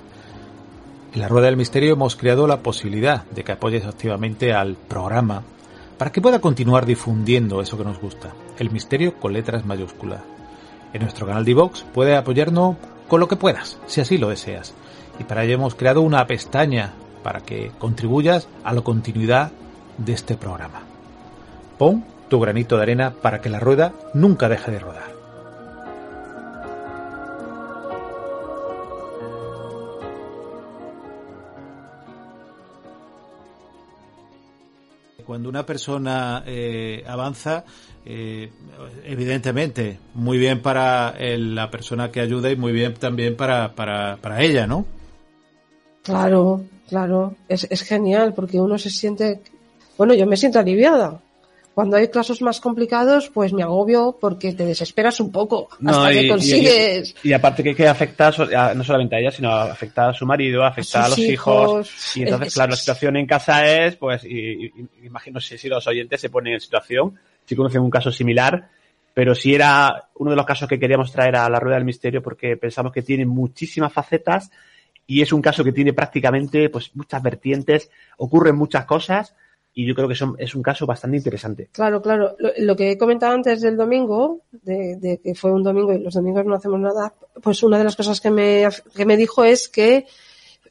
[1.14, 5.44] En la Rueda del Misterio hemos creado la posibilidad de que apoyes activamente al programa
[5.98, 10.22] para que pueda continuar difundiendo eso que nos gusta, el misterio con letras mayúsculas.
[10.94, 12.78] En nuestro canal de Vox puedes apoyarnos
[13.10, 14.74] con lo que puedas, si así lo deseas.
[15.20, 19.52] Y para ello hemos creado una pestaña para que contribuyas a la continuidad
[19.98, 20.84] de este programa.
[21.78, 25.18] Pon tu granito de arena para que la rueda nunca deje de rodar.
[35.26, 37.66] Cuando una persona eh, avanza,
[38.06, 38.50] eh,
[39.04, 44.42] evidentemente, muy bien para la persona que ayuda y muy bien también para, para, para
[44.42, 44.86] ella, ¿no?
[46.02, 49.42] Claro, claro, es, es genial porque uno se siente,
[49.98, 51.20] bueno, yo me siento aliviada
[51.78, 56.28] cuando hay casos más complicados, pues me agobio porque te desesperas un poco hasta que
[56.28, 57.16] consigues.
[57.22, 58.32] Y, aparte que, que afecta
[58.74, 62.16] no solamente a ella, sino afecta a su marido, afecta a, los hijos.
[62.16, 66.20] Y entonces, claro, la situación en casa es, pues, y, imagino si, si los oyentes
[66.20, 67.14] se ponen en situación,
[67.46, 68.70] si conocen un caso similar,
[69.14, 72.24] pero sí era uno de los casos que queríamos traer a la rueda del misterio
[72.24, 74.50] porque pensamos que tiene muchísimas facetas
[75.06, 79.36] y es un caso que tiene prácticamente pues muchas vertientes, ocurren muchas cosas
[79.78, 81.70] y yo creo que son, es un caso bastante interesante.
[81.72, 82.36] Claro, claro.
[82.58, 86.44] Lo, que he comentado antes del domingo, de, que fue un domingo y los domingos
[86.48, 87.14] no hacemos nada,
[87.44, 90.08] pues una de las cosas que me, que me dijo es que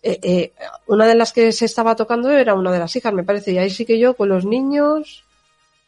[0.03, 0.53] eh, eh,
[0.88, 3.59] una de las que se estaba tocando era una de las hijas, me parece, y
[3.59, 5.23] ahí sí que yo con los niños,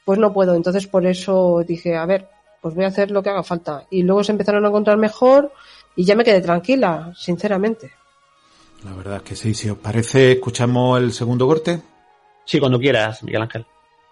[0.05, 0.55] pues no puedo.
[0.55, 2.29] Entonces por eso dije, a ver,
[2.63, 3.85] pues voy a hacer lo que haga falta.
[3.91, 5.53] Y luego se empezaron a encontrar mejor
[5.97, 7.91] y ya me quedé tranquila, sinceramente.
[8.85, 11.83] La verdad es que sí, si os parece, escuchamos el segundo corte.
[12.49, 13.67] Sí, cuando quieras, Miguel Ángel.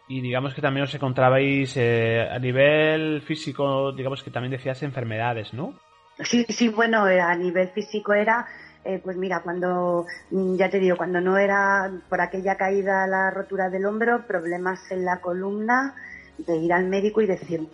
[0.08, 5.54] Y digamos que también os encontrabais eh, a nivel físico, digamos que también decías enfermedades,
[5.54, 5.72] ¿no?
[6.22, 8.46] Sí, sí, bueno, eh, a nivel físico era,
[8.84, 13.30] eh, pues mira, cuando, mm, ya te digo, cuando no era por aquella caída, la
[13.30, 15.94] rotura del hombro, problemas en la columna,
[16.36, 17.66] de ir al médico y decir,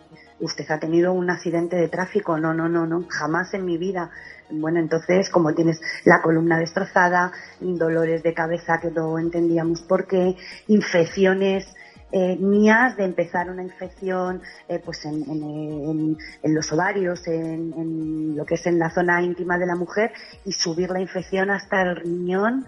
[0.43, 4.11] usted ha tenido un accidente de tráfico, no, no, no, no, jamás en mi vida.
[4.51, 10.37] Bueno, entonces, como tienes la columna destrozada, dolores de cabeza que no entendíamos por qué,
[10.67, 11.67] infecciones
[12.15, 18.45] eh, mías de empezar una infección eh, pues en, en, en, los ovarios, en, lo
[18.45, 20.13] que es en la zona íntima de la mujer
[20.45, 22.67] y subir la infección hasta el riñón,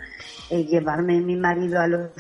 [0.49, 2.11] eh, llevarme mi marido a los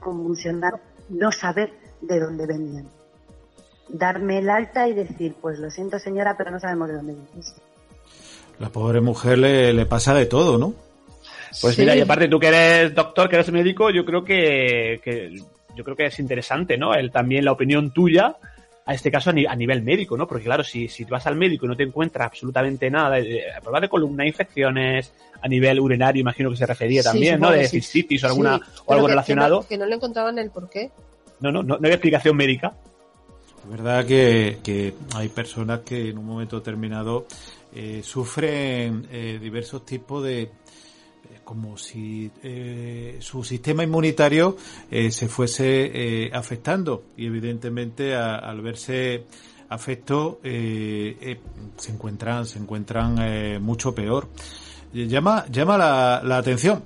[0.00, 3.01] convulsionar, no saber de dónde venían.
[3.92, 7.54] Darme el alta y decir, pues lo siento señora, pero no sabemos de dónde venís.
[8.58, 10.74] La pobre mujer le, le pasa de todo, ¿no?
[11.60, 11.82] Pues sí.
[11.82, 15.36] mira, y aparte tú que eres doctor, que eres médico, yo creo que, que
[15.76, 16.94] yo creo que es interesante, ¿no?
[16.94, 18.36] El, también la opinión tuya,
[18.86, 20.26] a este caso a, ni, a nivel médico, ¿no?
[20.26, 23.82] Porque claro, si, si vas al médico y no te encuentras absolutamente nada, eh, pruebas
[23.82, 27.50] de columna, infecciones, a nivel urinario, imagino que se refería también, ¿no?
[27.50, 29.60] De cistitis o, alguna, Sí, o algo que- relacionado.
[29.60, 30.90] Que no, que no le encontraban el porqué.
[31.40, 32.72] No, no, no, no hay explicación médica.
[33.64, 37.26] Es verdad que, que hay personas que en un momento determinado
[37.74, 40.50] eh, sufren eh, diversos tipos de eh,
[41.44, 44.56] como si eh, su sistema inmunitario
[44.90, 45.90] se fuese
[46.26, 47.04] eh, afectando.
[47.16, 49.24] Y evidentemente a- al verse
[49.68, 51.38] afecto se
[51.92, 54.28] encuentran se encuentran mucho peor.
[54.92, 56.82] Llama llama la, la atención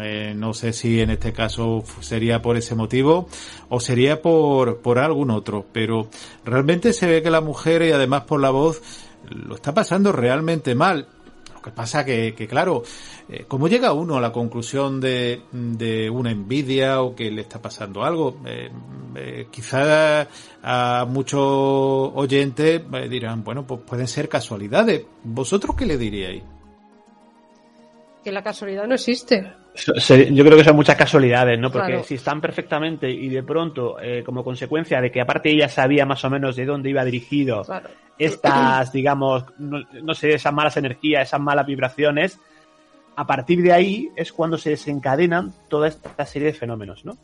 [0.00, 3.28] eh, no sé si en este caso sería por ese motivo
[3.68, 6.08] o sería por, por algún otro, pero
[6.44, 8.82] realmente se ve que la mujer y además por la voz
[9.28, 11.08] lo está pasando realmente mal.
[11.54, 12.82] Lo que pasa que, que claro,
[13.28, 17.62] eh, ¿cómo llega uno a la conclusión de, de una envidia o que le está
[17.62, 18.40] pasando algo?
[18.46, 18.70] Eh,
[19.14, 20.26] eh, quizá
[20.62, 25.04] a muchos oyentes eh, dirán, bueno, pues pueden ser casualidades.
[25.22, 26.42] ¿Vosotros qué le diríais?
[28.22, 29.52] Que la casualidad no existe.
[29.74, 31.70] Yo creo que son muchas casualidades, ¿no?
[31.72, 32.04] Porque Claro.
[32.04, 36.24] si están perfectamente y de pronto, eh, como consecuencia de que aparte ella sabía más
[36.24, 37.88] o menos de dónde iba dirigido Claro.
[38.18, 42.38] estas, digamos, no, no sé, esas malas energías, esas malas vibraciones,
[43.16, 47.16] a partir de ahí es cuando se desencadenan toda esta serie de fenómenos, ¿no?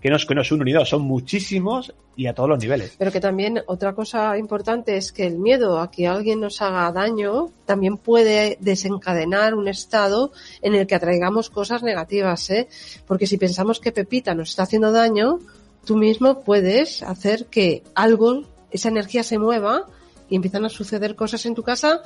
[0.00, 2.94] Que no es, que no es son muchísimos y a todos los niveles.
[2.98, 6.90] Pero que también otra cosa importante es que el miedo a que alguien nos haga
[6.92, 10.32] daño también puede desencadenar un estado
[10.62, 12.68] en el que atraigamos cosas negativas, ¿eh?
[13.06, 15.38] Porque si pensamos que Pepita nos está haciendo daño,
[15.84, 19.86] tú mismo puedes hacer que algo, esa energía se mueva
[20.28, 22.02] y empiezan a suceder cosas en tu casa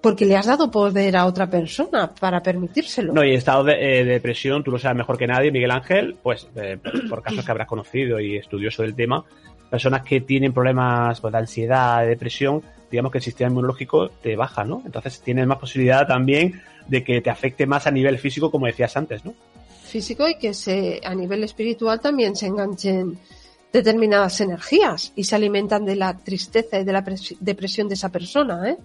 [0.00, 3.12] porque le has dado poder a otra persona para permitírselo.
[3.12, 6.46] No, y estado de eh, depresión, tú lo sabes mejor que nadie, Miguel Ángel, pues
[6.56, 9.24] eh, por casos que habrás conocido y estudioso del tema,
[9.70, 14.34] personas que tienen problemas pues, de ansiedad, de depresión, digamos que el sistema inmunológico te
[14.36, 14.82] baja, ¿no?
[14.86, 18.96] Entonces tienes más posibilidad también de que te afecte más a nivel físico, como decías
[18.96, 19.34] antes, ¿no?
[19.84, 23.18] físico y que se a nivel espiritual también se enganchen
[23.72, 28.10] determinadas energías y se alimentan de la tristeza y de la pres- depresión de esa
[28.10, 28.76] persona, ¿eh?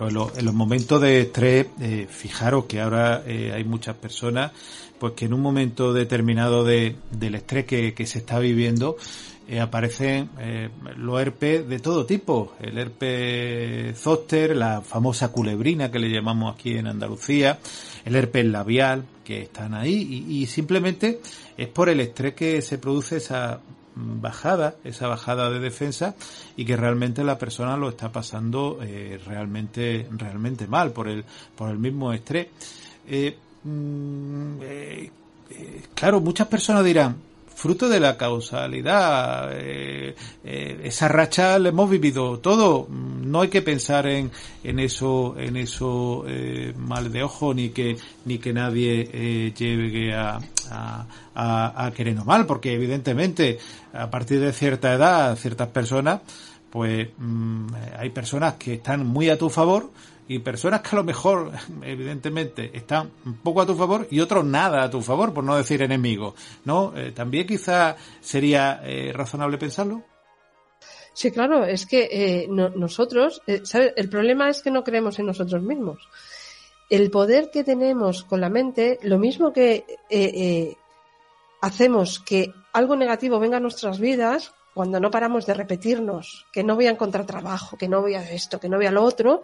[0.00, 4.52] En, lo- en los momentos de estrés, eh, fijaros que ahora eh, hay muchas personas,
[4.98, 8.96] pues que en un momento determinado de, del estrés que, se está viviendo,
[9.48, 12.54] eh, aparecen eh, los herpes de todo tipo.
[12.60, 17.58] El herpes zóster, la famosa culebrina que le llamamos aquí en Andalucía,
[18.04, 21.20] el herpes labial, que están ahí, y simplemente
[21.56, 23.60] es por el estrés que se produce esa
[23.96, 26.14] bajada, esa bajada de defensa
[26.56, 31.24] y que realmente la persona lo está pasando eh, realmente realmente mal por el
[31.56, 32.48] por el mismo estrés.
[33.08, 35.10] Eh, mm, eh,
[35.94, 37.16] claro, muchas personas dirán
[37.56, 40.14] fruto de la causalidad, eh,
[40.44, 44.30] eh, esa racha la hemos vivido todo, no hay que pensar en,
[44.62, 50.14] en eso, en eso eh, mal de ojo ni que ni que nadie eh, llegue
[50.14, 50.38] a,
[50.70, 53.58] a, a, a querernos mal, porque evidentemente
[53.94, 56.20] a partir de cierta edad, ciertas personas,
[56.70, 59.90] pues mm, hay personas que están muy a tu favor
[60.28, 64.44] y personas que a lo mejor, evidentemente, están un poco a tu favor y otros
[64.44, 66.34] nada a tu favor, por no decir enemigos,
[66.64, 66.92] ¿no?
[66.96, 70.02] Eh, También quizá sería eh, razonable pensarlo.
[71.14, 73.92] Sí, claro, es que eh, no- nosotros, eh, ¿sabes?
[73.96, 75.98] El problema es que no creemos en nosotros mismos.
[76.90, 79.84] El poder que tenemos con la mente, lo mismo que
[81.60, 86.74] hacemos que algo negativo venga a nuestras vidas, cuando no paramos de repetirnos que no
[86.76, 89.42] voy a encontrar trabajo, que no voy a esto, que no voy a lo otro,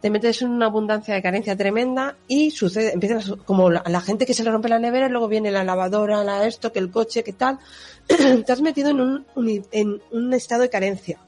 [0.00, 4.24] te metes en una abundancia de carencia tremenda y sucede, empiezas como la, la gente
[4.26, 6.90] que se le rompe la nevera y luego viene la lavadora, la esto, que el
[6.90, 7.58] coche, que tal.
[8.06, 11.18] te has metido en un, uni- en un estado de carencia.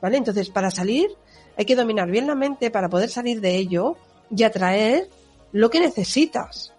[0.00, 0.16] ¿Vale?
[0.16, 1.08] Entonces, para salir,
[1.56, 3.96] hay que dominar bien la mente para poder salir de ello
[4.34, 5.08] y atraer
[5.52, 6.72] lo que necesitas.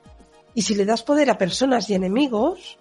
[0.53, 2.77] Y si le das poder a personas y enemigos,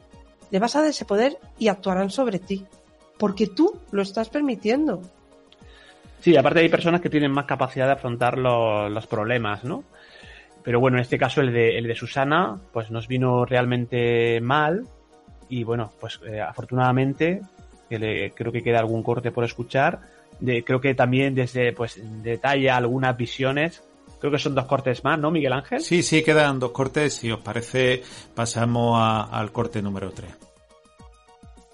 [0.50, 2.64] le vas a dar ese poder y actuarán sobre ti.
[3.18, 5.00] Porque tú lo estás permitiendo.
[6.20, 9.84] Sí, aparte hay personas que tienen más capacidad de afrontar lo- los problemas, ¿no?
[10.64, 14.84] Pero bueno, en este caso el de, el de Susana, pues nos vino realmente mal
[15.48, 17.40] y bueno, pues eh, afortunadamente
[17.88, 20.00] que le- creo que queda algún corte por escuchar.
[20.40, 23.82] De, creo que también desde pues detalla algunas visiones.
[24.20, 25.80] Creo que son dos cortes más, ¿no, Miguel Ángel?
[25.80, 27.14] Sí, sí, quedan dos cortes.
[27.14, 28.02] Si os parece,
[28.34, 30.30] pasamos a- al corte número 3.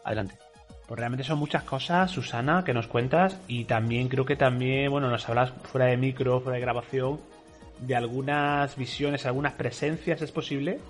[0.04, 0.36] Adelante.
[0.86, 5.08] Pues realmente son muchas cosas, Susana, que nos cuentas y también creo que también, bueno,
[5.08, 7.20] nos hablas fuera de micro, fuera de grabación,
[7.80, 10.80] de algunas visiones, algunas presencias, ¿es posible?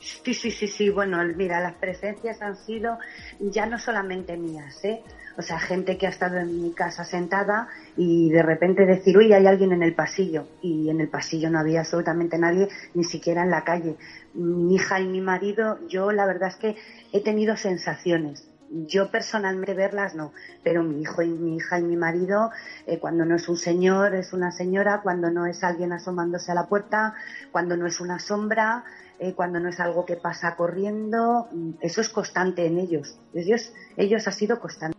[0.00, 0.90] Sí, sí, sí, sí.
[0.90, 2.98] Bueno, mira, las presencias han sido
[3.40, 5.02] ya no solamente mías, ¿eh?
[5.36, 9.32] O sea, gente que ha estado en mi casa sentada y de repente decir, uy,
[9.32, 10.48] hay alguien en el pasillo.
[10.62, 13.96] Y en el pasillo no había absolutamente nadie, ni siquiera en la calle.
[14.38, 16.76] Mi hija y mi marido, yo la verdad es que
[17.12, 18.48] he tenido sensaciones.
[18.70, 22.50] Yo personalmente verlas no, pero mi hijo y mi hija y mi marido,
[22.86, 26.54] eh, cuando no es un señor, es una señora, cuando no es alguien asomándose a
[26.54, 27.14] la puerta,
[27.50, 28.84] cuando no es una sombra,
[29.18, 33.18] eh, cuando no es algo que pasa corriendo, mm, eso es constante en ellos.
[33.34, 34.96] Ellos, ellos ha sido constante.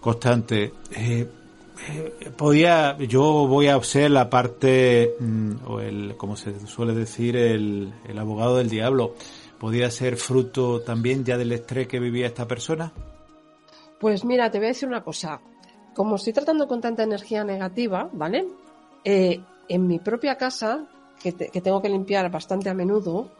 [0.00, 0.72] Constante.
[0.92, 1.28] Eh,
[2.36, 7.92] podía, yo voy a ser la parte, mm, o el, como se suele decir, el,
[8.18, 9.14] abogado del diablo.
[9.58, 12.92] ¿Podría ser fruto también ya del estrés que vivía esta persona?
[13.98, 15.40] Pues mira, te voy a decir una cosa.
[15.94, 18.46] Como estoy tratando con tanta energía negativa, ¿vale?
[19.04, 20.86] Eh, en mi propia casa,
[21.22, 23.30] que, te- que tengo que limpiar bastante a menudo,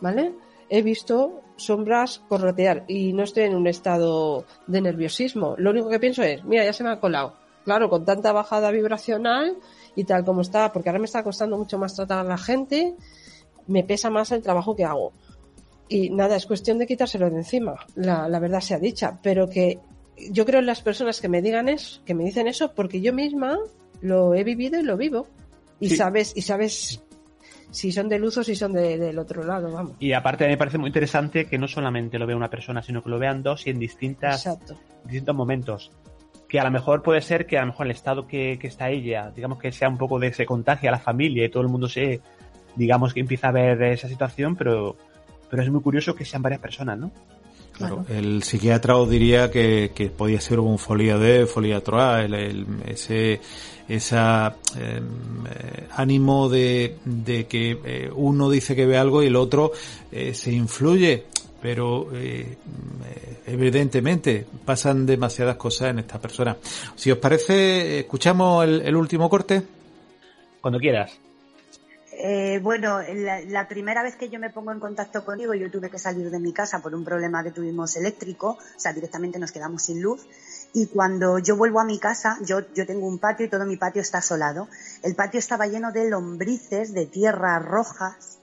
[0.00, 0.32] ¿vale?
[0.68, 5.56] He visto sombras corretear y no estoy en un estado de nerviosismo.
[5.58, 7.34] Lo único que pienso es, mira, ya se me ha colado.
[7.64, 9.56] Claro, con tanta bajada vibracional
[9.96, 12.94] y tal como está, porque ahora me está costando mucho más tratar a la gente,
[13.66, 15.12] me pesa más el trabajo que hago.
[15.88, 19.78] Y nada, es cuestión de quitárselo de encima, la, la verdad sea dicha, pero que
[20.30, 23.12] yo creo en las personas que me digan eso, que me dicen eso, porque yo
[23.12, 23.58] misma
[24.00, 25.26] lo he vivido y lo vivo.
[25.80, 25.96] Y Sí.
[25.96, 27.02] sabes, y sabes
[27.70, 29.92] si son de luz o si son de- del otro lado, vamos.
[29.98, 33.10] Y aparte me parece muy interesante que no solamente lo vea una persona, sino que
[33.10, 34.76] lo vean dos y en distintas, Exacto.
[35.04, 35.90] distintos momentos.
[36.48, 38.90] Que a lo mejor puede ser que a lo mejor el estado que, que está
[38.90, 41.68] ella, digamos que sea un poco de se contagia a la familia y todo el
[41.68, 42.20] mundo se,
[42.76, 44.96] digamos que empieza a ver esa situación, pero,
[45.50, 47.10] pero es muy curioso que sean varias personas, ¿no?
[47.72, 52.34] Claro, el psiquiatra os diría que, que podía ser un folia de, folia trois, el,
[52.34, 53.40] el- ese
[53.88, 55.00] esa eh,
[55.96, 59.72] ánimo de, de que eh, uno dice que ve algo y el otro
[60.12, 61.24] eh, se influye,
[61.64, 62.58] pero eh,
[63.06, 66.58] eh, evidentemente pasan demasiadas cosas en esta persona.
[66.94, 69.62] Si os parece, escuchamos el, el último corte.
[70.60, 71.18] Cuando quieras.
[72.12, 75.88] Eh, bueno, la, la primera vez que yo me pongo en contacto contigo, yo tuve
[75.88, 79.50] que salir de mi casa por un problema que tuvimos eléctrico, o sea, directamente nos
[79.50, 80.20] quedamos sin luz.
[80.74, 83.78] Y cuando yo vuelvo a mi casa, yo, yo tengo un patio y todo mi
[83.78, 84.68] patio está asolado.
[85.02, 88.38] El patio estaba lleno de lombrices, de tierras rojas.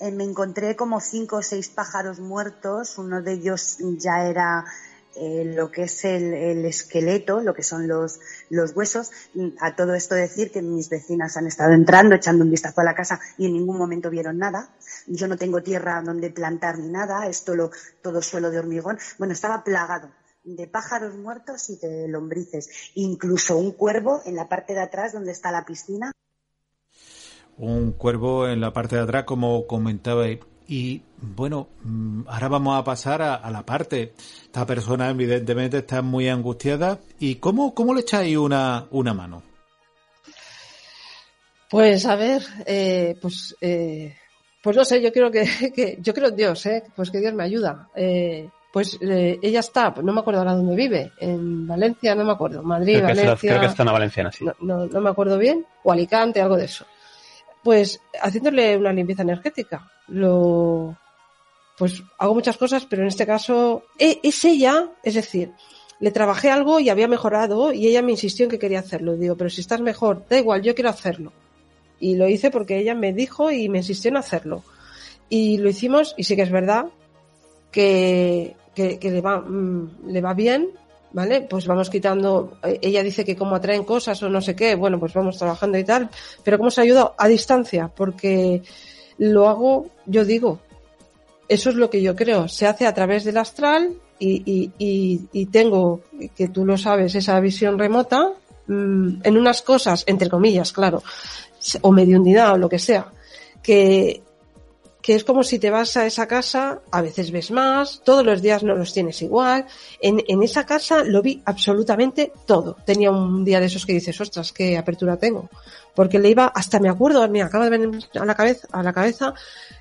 [0.00, 2.98] Eh, me encontré como cinco o seis pájaros muertos.
[2.98, 4.64] Uno de ellos ya era
[5.14, 9.10] eh, lo que es el, el esqueleto, lo que son los, los huesos.
[9.60, 12.94] A todo esto decir que mis vecinas han estado entrando, echando un vistazo a la
[12.94, 14.70] casa y en ningún momento vieron nada.
[15.06, 17.70] Yo no tengo tierra donde plantar ni nada, esto lo,
[18.02, 18.98] todo suelo de hormigón.
[19.18, 20.10] Bueno, estaba plagado
[20.44, 22.68] de pájaros muertos y de lombrices.
[22.94, 26.12] Incluso un cuervo en la parte de atrás donde está la piscina.
[27.58, 30.38] Un cuervo en la parte de atrás, como comentabais.
[30.68, 34.14] Y bueno, mm, ahora vamos a pasar a, a la parte.
[34.44, 36.98] Esta persona evidentemente está muy angustiada.
[37.18, 39.42] ¿Y cómo, cómo le echáis una, una mano?
[41.70, 44.14] Pues a ver, eh, pues, eh,
[44.62, 47.32] pues no sé, yo creo que, que- yo creo en Dios, eh, pues que Dios
[47.34, 47.88] me ayuda.
[47.94, 52.32] Eh, pues eh, ella está, no me acuerdo ahora dónde vive, en Valencia, no me
[52.32, 54.44] acuerdo, Madrid, Creo que, es la- Valencia, creo que está en la valenciana, sí.
[54.46, 56.86] no, no, no me acuerdo bien, o Alicante, algo de eso.
[57.62, 59.90] Pues haciéndole una limpieza energética.
[60.08, 60.96] Lo,
[61.78, 65.52] pues hago muchas cosas, pero en este caso e- es ella, es decir,
[66.00, 69.16] le trabajé algo y había mejorado y ella me insistió en que quería hacerlo.
[69.16, 71.32] Digo, pero si estás mejor, da igual, yo quiero hacerlo.
[72.00, 74.64] Y lo hice porque ella me dijo y me insistió en hacerlo.
[75.28, 76.86] Y lo hicimos y sí que es verdad
[77.70, 80.70] que, que, que le, va, mm, le va bien
[81.12, 81.42] ¿vale?
[81.42, 84.98] Pues vamos quitando, eh, ella dice que como atraen cosas o no sé qué, bueno,
[84.98, 86.08] pues vamos trabajando y tal,
[86.42, 87.12] pero ¿cómo se ayuda?
[87.16, 88.62] A distancia, porque
[89.18, 90.60] lo hago, yo digo,
[91.48, 95.20] eso es lo que yo creo, se hace a través del astral y, y, y,
[95.32, 96.00] y tengo,
[96.34, 98.32] que tú lo sabes, esa visión remota,
[98.66, 101.02] mmm, en unas cosas, entre comillas, claro,
[101.82, 103.12] o mediunidad o lo que sea,
[103.62, 104.22] que
[105.02, 108.40] que es como si te vas a esa casa, a veces ves más, todos los
[108.40, 109.66] días no los tienes igual.
[110.00, 112.76] En, en esa casa lo vi absolutamente todo.
[112.86, 115.50] Tenía un día de esos que dices, ostras, qué apertura tengo.
[115.94, 118.92] Porque le iba, hasta me acuerdo, me acaba de venir a la cabeza, a la
[118.92, 119.34] cabeza,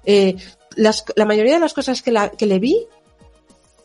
[0.03, 0.35] eh,
[0.75, 2.87] las, la mayoría de las cosas que, la, que le vi,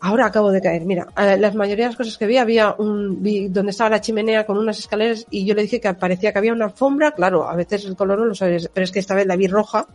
[0.00, 0.86] ahora acabo de caer.
[0.86, 4.46] Mira, la mayoría de las cosas que vi, había un, vi donde estaba la chimenea
[4.46, 7.54] con unas escaleras y yo le dije que parecía que había una alfombra, claro, a
[7.54, 9.86] veces el color no lo sabes, pero es que esta vez la vi roja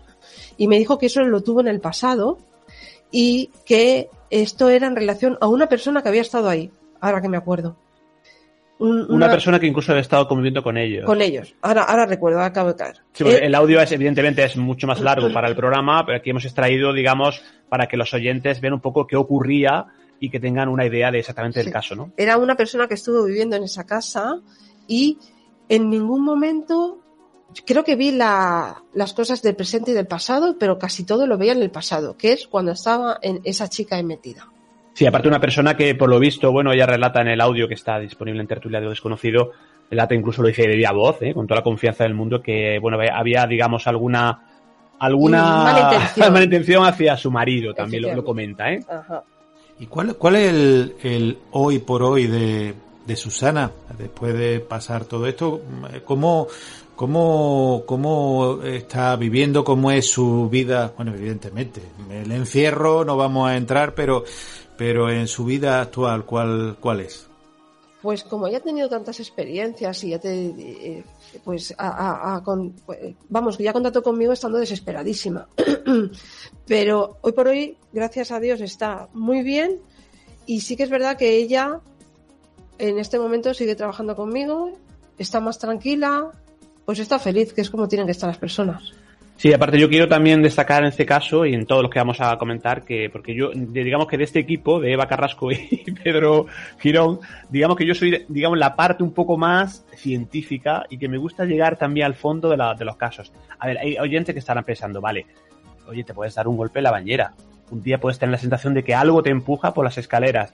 [0.62, 2.38] y me dijo que eso lo tuvo en el pasado
[3.09, 7.30] y que esto era en relación a una persona que había estado ahí, ahora que
[7.30, 7.78] me acuerdo.
[8.78, 11.03] Un, una, una, persona que incluso había estado conviviendo con ellos.
[11.03, 11.55] Con ellos.
[11.64, 12.97] Ahora, ahora recuerdo, acabo de caer.
[13.12, 16.30] Sí, eh, el audio es evidentemente es mucho más largo para el programa, pero aquí
[16.30, 19.88] hemos extraído, digamos, para que los oyentes vean un poco qué ocurría
[20.20, 21.66] y que tengan una idea de exactamente sí.
[21.66, 22.12] del caso, ¿no?
[22.18, 24.39] Era una persona que estuvo viviendo en esa casa
[24.88, 25.18] y
[25.70, 27.01] en ningún momento
[27.66, 31.38] creo que vi la, las cosas del presente y del pasado, pero casi todo lo
[31.38, 34.47] veía en el pasado, que es cuando estaba en esa chica metida.
[34.93, 37.76] Sí, aparte una persona que por lo visto, bueno, ella relata en el audio que
[37.76, 39.52] está disponible en Tertulia de lo Desconocido,
[39.89, 41.34] relata incluso lo dice de viva voz, ¿eh?
[41.34, 44.47] con toda la confianza del mundo, que bueno, había, digamos, alguna
[44.99, 48.84] alguna mala intención, mala intención hacia su marido, también lo, lo comenta, ¿eh?
[48.88, 49.24] Ajá.
[49.80, 52.76] ¿Y cuál, cuál es el, el hoy por hoy de,
[53.06, 55.62] de Susana después de pasar todo esto?
[56.06, 56.47] ¿Cómo,
[57.02, 59.64] ¿Cómo, ¿Cómo está viviendo?
[59.64, 60.93] ¿Cómo es su vida?
[60.95, 61.82] Bueno, evidentemente,
[62.12, 64.24] el encierro no vamos a entrar, pero,
[64.78, 67.28] pero en su vida actual, ¿cuál, cuál es?
[68.04, 71.04] Pues como ya ha tenido tantas experiencias y ya te, eh,
[71.43, 72.76] pues, a, a, con,
[73.30, 75.47] vamos, ya contactó conmigo estando desesperadísima.
[76.68, 79.80] Pero hoy por hoy, gracias a Dios, está muy bien
[80.45, 81.80] y sí que es verdad que ella
[82.78, 84.78] en este momento sigue trabajando conmigo,
[85.18, 86.32] está más tranquila,
[86.92, 88.92] pues está feliz, que es como tienen que estar las personas.
[89.38, 92.20] Sí, aparte yo quiero también destacar en este caso y en todos los que vamos
[92.20, 96.48] a comentar que, porque yo, digamos que de este equipo, de Eva Carrasco y Pedro
[96.80, 101.18] Girón, digamos que yo soy, digamos, la parte un poco más científica y que me
[101.18, 103.32] gusta llegar también al fondo de, los casos.
[103.58, 105.26] A ver, hay oyentes que estarán pensando, vale,
[105.88, 107.36] oye, te puedes dar un golpe en la bañera.
[107.72, 110.54] Un día puedes tener la sensación de que algo te empuja por las escaleras.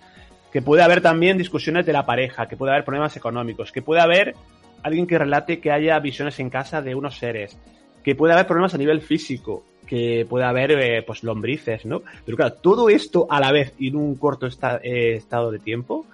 [0.53, 4.01] Que puede haber también discusiones de la pareja, que puede haber problemas económicos, que puede
[4.01, 4.35] haber
[4.83, 7.57] alguien que relate que haya visiones en casa de unos seres,
[8.03, 12.03] que puede haber problemas a nivel físico, que puede haber eh, pues lombrices, ¿no?
[12.25, 16.05] Pero claro, todo esto a la vez y en un corto eh, estado de tiempo,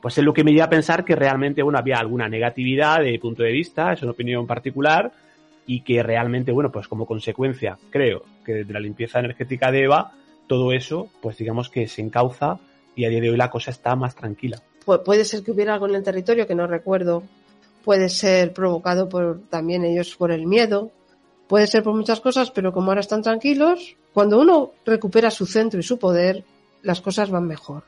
[0.00, 3.18] pues es lo que me lleva a pensar que realmente, bueno, había alguna negatividad de
[3.18, 5.12] punto de vista, es una opinión particular,
[5.66, 10.12] y que realmente, bueno, pues como consecuencia, creo que desde la limpieza energética de Eva,
[10.48, 12.58] todo eso, pues digamos que se encauza
[12.96, 14.60] y a día de hoy la cosa está más tranquila.
[14.84, 17.22] Pu puede ser que hubiera algo en el territorio que no recuerdo,
[17.84, 20.90] puede ser provocado por también ellos por el miedo,
[21.48, 25.80] puede ser por muchas cosas, pero como ahora están tranquilos, cuando uno recupera su centro
[25.80, 26.44] y su poder,
[26.82, 27.82] las cosas van mejor.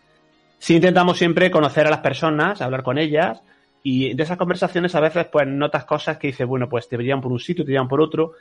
[0.59, 3.41] Sí, intentamos siempre conocer a las personas, hablar con ellas,
[3.83, 7.21] y de esas conversaciones a veces pues notas cosas que dices, bueno, pues te llevan
[7.21, 8.35] por un sitio, te llevan por otro,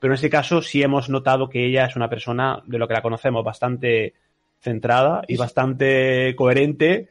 [0.00, 2.94] pero en este caso sí hemos notado que ella es una persona, de lo que
[2.94, 4.14] la conocemos, bastante
[4.60, 7.08] centrada y bastante coherente,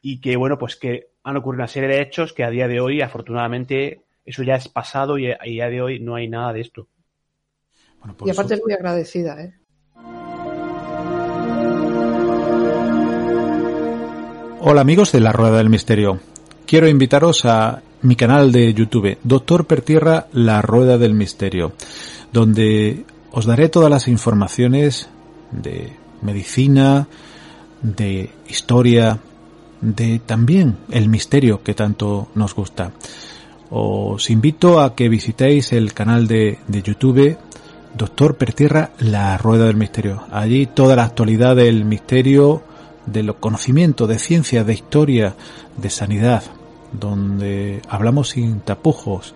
[0.00, 2.80] y que, bueno, pues que han ocurrido una serie de hechos que a día de
[2.80, 6.62] hoy, afortunadamente, eso ya es pasado y a día de hoy no hay nada de
[6.62, 6.88] esto.
[7.98, 8.62] Bueno, y aparte eso...
[8.62, 9.52] es muy agradecida, ¿eh?
[14.60, 16.18] Hola amigos de la Rueda del Misterio.
[16.66, 21.74] Quiero invitaros a mi canal de YouTube, Doctor Pertierra, La Rueda del Misterio,
[22.32, 25.10] donde os daré todas las informaciones
[25.50, 27.06] de medicina,
[27.82, 29.20] de historia,
[29.80, 32.92] de también el misterio que tanto nos gusta.
[33.70, 37.36] Os invito a que visitéis el canal de, de YouTube
[37.96, 40.22] Doctor Pertierra, La Rueda del Misterio.
[40.30, 42.62] Allí toda la actualidad del misterio,
[43.06, 45.34] de los conocimientos, de ciencia, de historia,
[45.76, 46.44] de sanidad,
[46.92, 49.34] donde hablamos sin tapujos,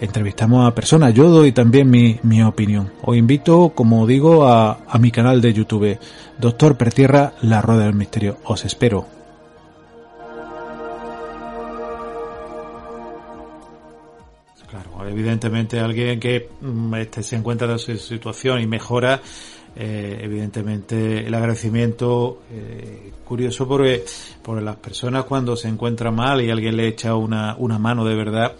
[0.00, 2.92] entrevistamos a personas, yo doy también mi, mi opinión.
[3.02, 5.98] Os invito, como digo, a, a mi canal de YouTube,
[6.38, 8.38] Doctor Pertierra, La Rueda del Misterio.
[8.44, 9.21] Os espero.
[15.12, 16.48] Evidentemente alguien que
[16.98, 19.20] este, se encuentra en su situación y mejora,
[19.74, 24.04] eh, evidentemente el agradecimiento eh, curioso porque
[24.42, 28.14] por las personas cuando se encuentran mal y alguien le echa una, una mano de
[28.14, 28.52] verdad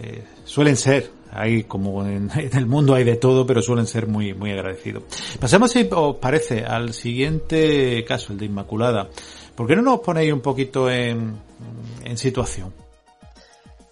[0.00, 4.34] eh, suelen ser hay como en, el mundo hay de todo pero suelen ser muy
[4.34, 5.02] muy agradecidos
[5.40, 9.08] pasamos si os parece al siguiente caso el de Inmaculada
[9.56, 11.34] ¿por qué no nos ponéis un poquito en,
[12.04, 12.81] en situación?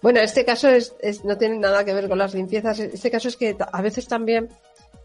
[0.01, 2.79] Bueno, este caso es, no tiene nada que ver con las limpiezas.
[2.79, 4.49] Este caso es que a veces también,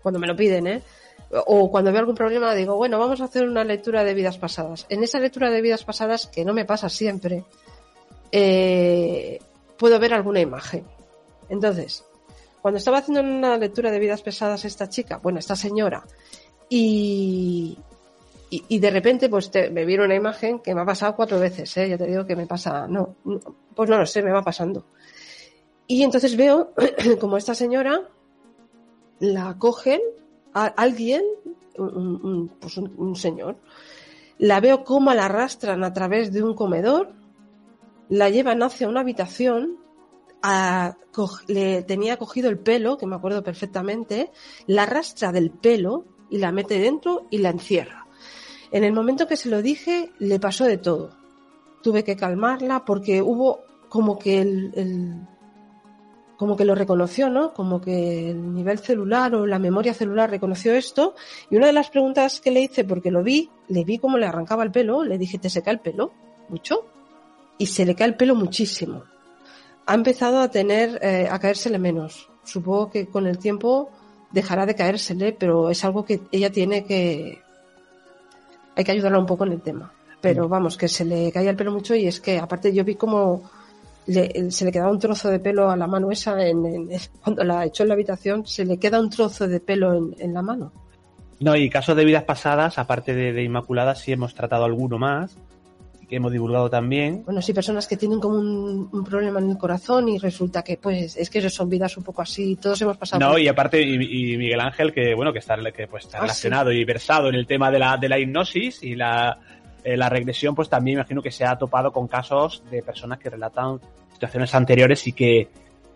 [0.02, 0.82] cuando me lo piden, ¿eh?
[1.30, 4.86] o cuando veo algún problema, digo, bueno, vamos a hacer una lectura de vidas pasadas.
[4.88, 7.44] En esa lectura de vidas pasadas, que no me pasa siempre,
[8.32, 9.38] eh,
[9.76, 10.84] puedo ver alguna imagen.
[11.48, 12.04] Entonces,
[12.62, 16.04] cuando estaba haciendo una lectura de vidas pasadas esta chica, bueno, esta señora,
[16.68, 17.78] y,
[18.48, 21.88] y, de repente pues me viene una imagen que me ha pasado cuatro veces, ¿eh?
[21.88, 23.16] ya te digo que me pasa, no,
[23.74, 24.86] pues no lo sé, me va pasando.
[25.88, 26.72] Y entonces veo
[27.20, 28.08] como esta señora
[29.18, 30.00] la cogen
[30.54, 31.22] a alguien,
[31.76, 33.56] un, pues un, señor,
[34.38, 37.12] la veo como la arrastran a través de un comedor,
[38.08, 39.78] la llevan hacia una habitación,
[41.48, 44.30] le tenía cogido el pelo, que me acuerdo perfectamente,
[44.66, 48.05] la arrastra del pelo y la mete dentro y la encierra.
[48.76, 51.08] En el momento que se lo dije, le pasó de todo.
[51.82, 55.26] Tuve que calmarla porque hubo como que el,
[56.36, 57.54] como que lo reconoció, ¿no?
[57.54, 61.14] Como que el nivel celular o la memoria celular reconoció esto.
[61.48, 64.26] Y una de las preguntas que le hice, porque lo vi, le vi cómo le
[64.26, 66.12] arrancaba el pelo, le dije, ¿te seca el pelo?
[66.50, 66.84] ¿Mucho?
[67.56, 69.04] Y se le cae el pelo muchísimo.
[69.86, 72.28] Ha empezado a tener, eh, a caérsele menos.
[72.44, 73.88] Supongo que con el tiempo
[74.32, 77.45] dejará de caérsele, pero es algo que ella tiene que,
[78.76, 79.92] hay que ayudarla un poco en el tema.
[80.20, 82.94] Pero vamos, que se le caía el pelo mucho y es que aparte yo vi
[82.94, 83.42] como
[84.06, 86.88] se le quedaba un trozo de pelo a la mano esa en,
[87.24, 90.42] cuando la echó en la habitación, se le queda un trozo de pelo en, la
[90.42, 90.72] mano.
[91.40, 95.36] No, y casos de vidas pasadas, aparte de, de Inmaculada, sí hemos tratado alguno más
[96.08, 97.24] que hemos divulgado también.
[97.24, 101.16] Bueno, sí, personas que tienen como un, problema en el corazón y resulta que, pues,
[101.16, 103.24] es que son vidas un poco así, todos hemos pasado.
[103.24, 106.72] No, y aparte, y, Miguel Ángel, que, bueno, que está, que, pues, está ah, relacionado
[106.72, 109.38] y versado en el tema de la, de la hipnosis y la,
[109.84, 113.30] eh, la regresión, pues también imagino que se ha topado con casos de personas que
[113.30, 113.80] relatan
[114.12, 115.48] situaciones anteriores y que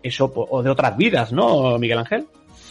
[0.03, 2.25] eso, o de otras vidas, ¿no, Miguel Ángel?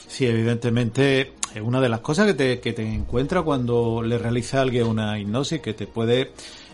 [0.07, 1.33] Sí, evidentemente,
[1.63, 5.19] una de las cosas que te, que te encuentra cuando le realiza a alguien una
[5.19, 6.33] hipnosis que te puede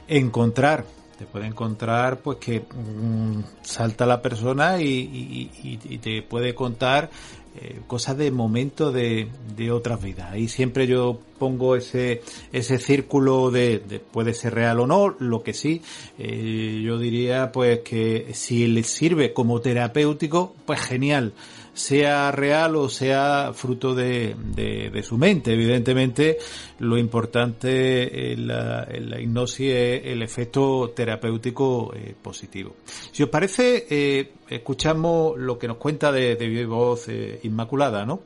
[0.08, 0.84] encontrar.
[1.18, 7.10] Te puede encontrar pues que mm, salta la persona y, te puede contar
[7.58, 10.30] eh, cosas de momento de, de otras vidas.
[10.32, 12.20] Ahí siempre yo pongo ese,
[12.52, 13.80] ese círculo de,
[14.12, 15.80] puede ser real o no, lo que sí,
[16.18, 21.32] eh, yo diría pues que si le sirve como terapéutico, pues genial
[21.76, 25.52] sea real o sea fruto de, de, su mente.
[25.52, 26.38] Evidentemente,
[26.78, 28.88] lo importante en la,
[29.20, 32.76] hipnosis es el efecto terapéutico eh, positivo.
[33.12, 38.20] Si os parece, eh, escuchamos lo que nos cuenta de, de voz eh, Inmaculada, ¿no?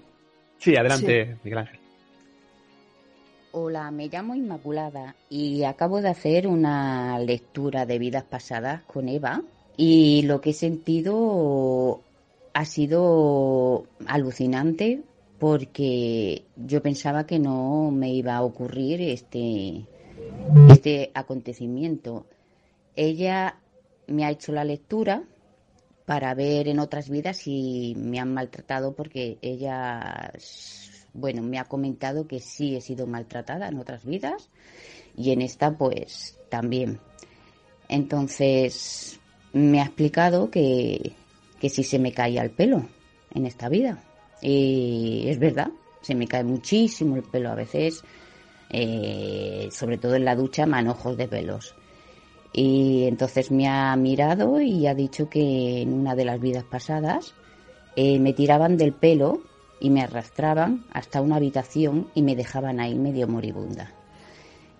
[0.59, 1.81] Sí, adelante, Miguel Ángel.
[3.53, 9.43] Hola, me llamo Inmaculada y acabo de hacer una lectura de vidas pasadas con Eva
[9.77, 12.03] y lo que he sentido
[12.53, 15.03] ha sido alucinante
[15.39, 19.87] porque yo pensaba que no me iba a ocurrir este,
[20.69, 22.27] este acontecimiento.
[22.95, 23.57] Ella
[24.07, 25.23] me ha hecho la lectura
[26.05, 30.33] para ver en otras vidas si me han maltratado porque ella,
[31.15, 34.51] bueno, me ha comentado que sí he sido maltratada en otras vidas
[35.17, 37.01] y en esta pues también.
[37.89, 39.21] Entonces
[39.53, 41.15] me ha explicado que
[41.61, 42.87] que si se me caía el pelo
[43.35, 44.03] en esta vida.
[44.43, 48.03] Y es verdad, se me cae muchísimo el pelo a veces,
[48.71, 51.75] eh, sobre todo en la ducha, manojos de pelos.
[52.53, 57.35] Y entonces me ha mirado y ha dicho que en una de las vidas pasadas
[57.95, 59.43] eh, me tiraban del pelo
[59.79, 63.93] y me arrastraban hasta una habitación y me dejaban ahí medio moribunda.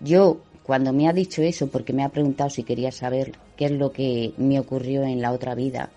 [0.01, 3.73] Yo, cuando me ha dicho eso, porque me ha preguntado si quería saber qué es
[3.73, 5.91] lo que me ocurrió en la otra vida,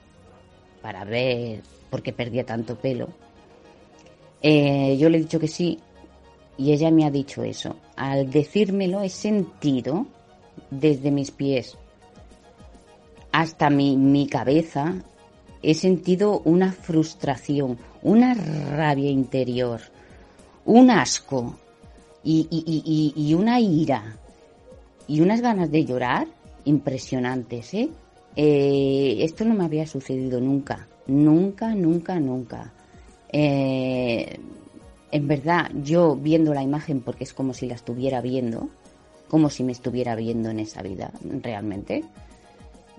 [0.83, 3.07] para ver por qué perdía tanto pelo.
[4.41, 5.79] Eh, yo le he dicho que sí
[6.57, 7.77] y ella me ha dicho eso.
[7.95, 10.05] Al decírmelo he sentido
[10.69, 11.77] desde mis pies
[13.31, 14.93] hasta mi, mi cabeza,
[15.63, 19.81] he sentido una frustración, una rabia interior,
[20.65, 21.57] un asco
[22.23, 24.17] y, y, y, y una ira
[25.07, 26.27] y unas ganas de llorar
[26.65, 27.89] impresionantes, ¿eh?
[28.35, 32.73] Eh, esto no me había sucedido nunca, nunca, nunca, nunca.
[33.31, 34.39] Eh,
[35.11, 38.69] en verdad, yo viendo la imagen, porque es como si la estuviera viendo,
[39.27, 42.03] como si me estuviera viendo en esa vida, realmente,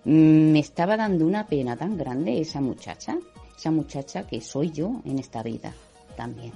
[0.04, 3.18] me estaba dando una pena tan grande esa muchacha,
[3.56, 5.74] esa muchacha que soy yo en esta vida
[6.16, 6.52] también.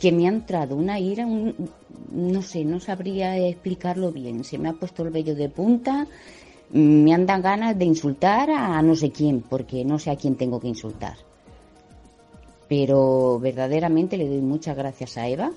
[0.00, 4.44] Que me ha entrado una ira, no sé, no sabría explicarlo bien.
[4.44, 6.06] Se me ha puesto el vello de punta,
[6.72, 10.60] me andan ganas de insultar a no sé quién, porque no sé a quién tengo
[10.60, 11.16] que insultar.
[12.68, 15.50] Pero verdaderamente le doy muchas gracias a Eva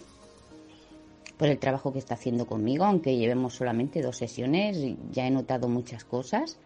[1.37, 4.77] por el trabajo que está haciendo conmigo, aunque llevemos solamente dos sesiones,
[5.11, 6.57] ya he notado muchas cosas.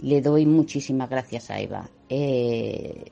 [0.00, 1.88] Le doy muchísimas gracias a Eva.
[2.08, 3.04] Eh,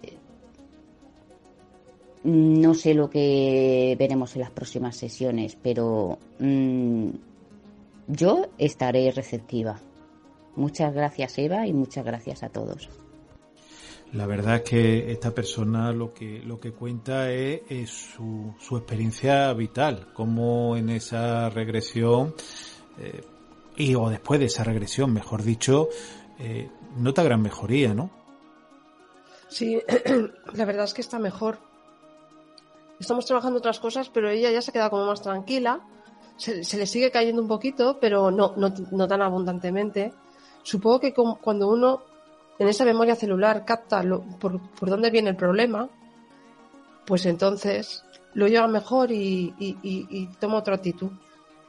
[2.24, 7.09] no sé lo que veremos en las próximas sesiones, pero mm,
[8.09, 9.80] yo estaré receptiva.
[10.59, 12.91] Muchas gracias Eva y muchas gracias a todos.
[14.13, 19.53] La verdad es que esta persona lo que, lo que cuenta es, su, su, experiencia
[19.53, 22.35] vital, como en esa regresión,
[22.99, 23.21] eh,
[23.77, 25.91] y o después de esa regresión, mejor dicho,
[26.41, 28.11] eh, nota gran mejoría, ¿no?
[29.47, 29.81] Sí,
[30.55, 31.59] la verdad es que está mejor.
[32.99, 35.87] Estamos trabajando otras cosas, pero ella ya se queda como más tranquila.
[36.37, 40.13] Se, le sigue cayendo un poquito, pero no, no, no tan abundantemente.
[40.69, 42.03] Supongo que cuando uno
[42.59, 44.05] en esa memoria celular capta
[44.39, 45.89] por, por, dónde viene el problema,
[47.07, 48.05] pues entonces
[48.35, 51.11] lo lleva mejor y, toma otra actitud.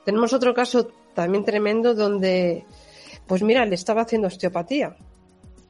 [0.03, 2.65] Tenemos otro caso también tremendo donde,
[3.25, 4.97] pues mira, le estaba haciendo osteopatía.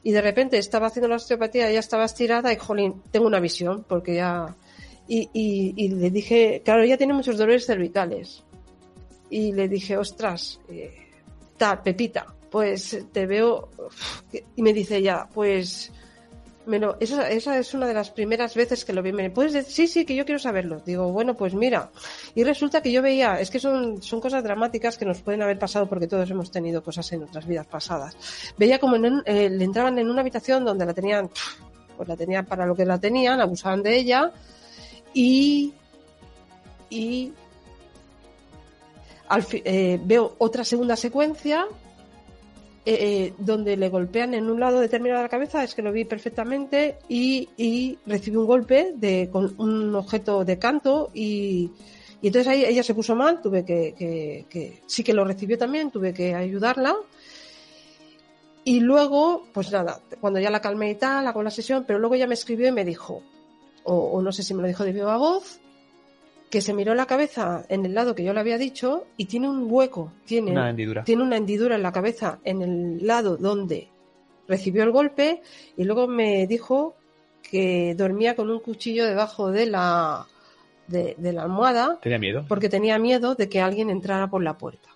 [0.01, 3.85] Y de repente estaba haciendo la osteopatía, ya estaba estirada y, jolín, tengo una visión,
[3.87, 4.55] porque ya...
[5.07, 8.43] Y, le dije, claro, ella tiene muchos dolores cervicales.
[9.29, 11.11] Y le dije, ostras, eh,
[11.57, 13.69] tal, Pepita, pues te veo
[14.55, 15.91] y me dice ella, pues
[16.99, 19.11] esa, esa, es una de las primeras veces que lo vi.
[19.11, 19.71] ¿Me puedes decir?
[19.71, 20.81] Sí, sí, que yo quiero saberlo.
[20.85, 21.89] Digo, bueno, pues mira.
[22.35, 25.57] Y resulta que yo veía, es que son, son cosas dramáticas que nos pueden haber
[25.57, 28.15] pasado porque todos hemos tenido cosas en otras vidas pasadas.
[28.57, 28.95] Veía como
[29.25, 31.29] eh, le entraban en una habitación donde la tenían,
[31.97, 34.31] pues la tenían para lo que la tenían, abusaban de ella
[35.13, 35.73] y,
[36.89, 37.33] y
[39.27, 41.67] al eh, veo otra segunda secuencia
[42.85, 45.91] eh, eh, donde le golpean en un lado determinado de la cabeza, es que lo
[45.91, 51.71] vi perfectamente, y, y recibí un golpe de, con un objeto de canto y,
[52.21, 55.91] y entonces ahí ella se puso mal, tuve que, que, sí que lo recibió también,
[55.91, 56.95] tuve que ayudarla.
[58.65, 62.15] Y luego, pues nada, cuando ya la calmé y tal, hago la sesión, pero luego
[62.15, 63.23] ella me escribió y me dijo,
[63.83, 65.59] o, o no sé si me lo dijo de viva voz,
[66.49, 69.49] que se miró la cabeza en el lado que yo le había dicho y tiene
[69.49, 71.03] un hueco, tiene una hendidura.
[71.03, 73.89] Tiene una hendidura en la cabeza en el lado donde
[74.47, 75.41] recibió el golpe
[75.77, 76.95] y luego me dijo
[77.43, 80.25] que dormía con un cuchillo debajo de la
[80.87, 81.99] de, la almohada.
[82.01, 82.45] Tenía miedo.
[82.47, 84.89] Porque tenía miedo de que alguien entrara por la puerta.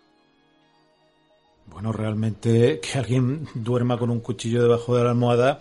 [1.67, 5.59] Bueno, realmente que alguien duerma con un cuchillo debajo de la almohada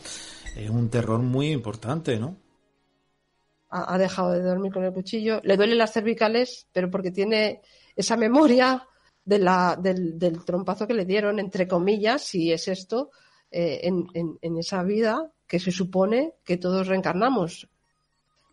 [0.56, 2.36] es un terror muy importante, ¿no?
[3.72, 5.40] Ha, dejado de dormir con el cuchillo.
[5.42, 7.62] Le duelen las cervicales, pero porque tiene
[7.96, 8.86] esa memoria
[9.24, 13.10] de la, del, trompazo que le dieron, entre comillas, si es esto,
[13.50, 14.06] eh, en,
[14.40, 17.68] en, esa vida que se supone que todos reencarnamos.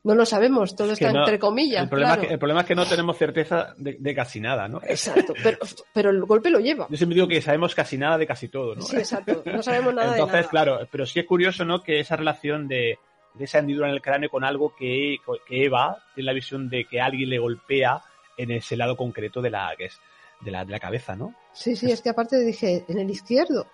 [0.01, 1.84] No lo sabemos, todo está entre comillas.
[1.84, 4.80] El problema, es que, el problema, es que, no tenemos certeza de, casi nada, ¿no?
[4.84, 5.57] Exacto, pero,
[5.93, 6.88] pero, el golpe lo lleva.
[6.89, 8.82] Yo siempre digo que sabemos casi nada de casi todo, ¿no?
[8.82, 10.49] Sí, exacto, no sabemos nada Entonces, de nada.
[10.49, 11.84] claro, pero sí es curioso, ¿no?
[11.84, 12.97] Que esa relación de,
[13.34, 15.17] de esa hendidura en el cráneo con algo que,
[15.49, 18.01] Eva tiene la visión de que alguien le golpea
[18.38, 19.99] en ese lado concreto de la, que es,
[20.41, 21.34] de la, de la cabeza, ¿no?
[21.53, 23.67] Sí, sí, es, que aparte dije, en el izquierdo.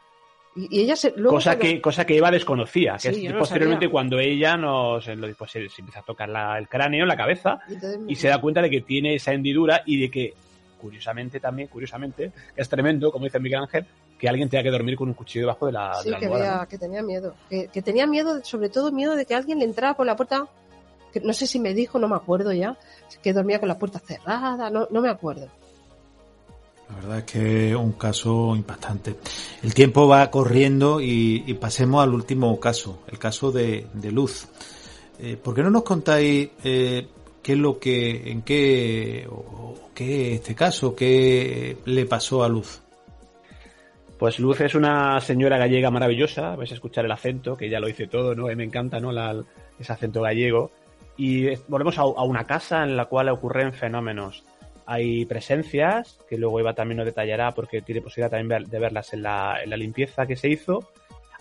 [0.55, 5.05] Y, ella se, cosa, que, cosa que Eva desconocía, que es posteriormente cuando ella nos
[5.37, 7.59] pues, se, empieza a tocar el cráneo, la cabeza,
[8.07, 10.33] y, se da cuenta de que tiene esa hendidura y de que,
[10.79, 13.85] curiosamente también, curiosamente, es tremendo, como dice Miguel Ángel,
[14.17, 16.77] que alguien tenga que dormir con un cuchillo debajo de la, sí, de que, que
[16.77, 17.33] tenía miedo.
[17.49, 20.47] Que, tenía miedo, sobre todo miedo de que alguien le entrara por la puerta,
[21.11, 22.77] que no sé si me dijo, no me acuerdo ya,
[23.21, 25.49] que dormía con la puerta cerrada, no, no me acuerdo.
[26.89, 29.15] La verdad es que es un caso impactante.
[29.63, 34.47] El tiempo va corriendo y, pasemos al último caso, el caso de, Luz.
[35.19, 37.07] Eh, ¿Por qué no nos contáis eh,
[37.41, 42.81] qué es lo que, en qué, o, qué este caso, qué le pasó a Luz?
[44.17, 47.89] Pues Luz es una señora gallega maravillosa, vais a escuchar el acento, que ya lo
[47.89, 48.45] hice todo, ¿no?
[48.45, 49.11] me encanta, ¿no?
[49.77, 50.71] ese acento gallego.
[51.17, 54.43] Y volvemos a, una casa en la cual ocurren fenómenos.
[54.85, 59.23] Hay presencias, que luego Eva también nos detallará porque tiene posibilidad también de verlas en
[59.23, 60.89] la, limpieza que se hizo.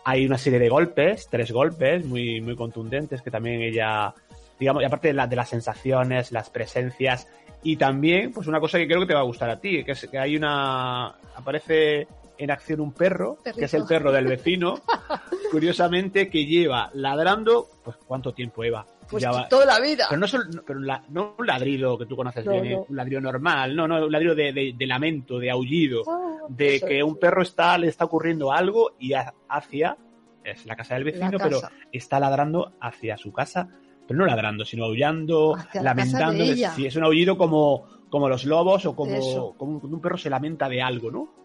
[0.04, 4.14] Hay una serie de golpes, tres golpes muy, muy contundentes que también ella
[4.58, 7.28] digamos, y aparte de, la, de las sensaciones, las presencias,
[7.62, 9.92] y también, pues una cosa que creo que te va a gustar a ti, que
[9.92, 12.06] es que hay una, aparece
[12.38, 14.80] en acción un perro, que es el perro del vecino,
[15.50, 18.86] curiosamente, que lleva ladrando, pues ¿cuánto tiempo lleva?
[19.08, 20.06] Pues toda la vida.
[20.08, 22.70] Pero no, solo- no- pero la- no un ladrido que tú conoces No, bien, ¿eh?
[22.74, 22.86] no.
[22.88, 26.76] un ladrido normal, no, no, un ladrido de, de- de lamento, de aullido, Ah, de
[26.76, 29.96] eso que un perro está, le está ocurriendo algo y ha- hacia,
[30.42, 31.60] es la casa del vecino, pero
[31.92, 33.68] está ladrando hacia su casa,
[34.08, 36.74] pero no ladrando, sino aullando, Hacia la casa de lamentando.
[36.74, 40.30] Sí, es un aullido como, como los lobos o como, como un, un perro se
[40.30, 41.43] lamenta de algo, ¿no?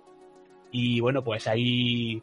[0.71, 2.21] Y bueno, pues ahí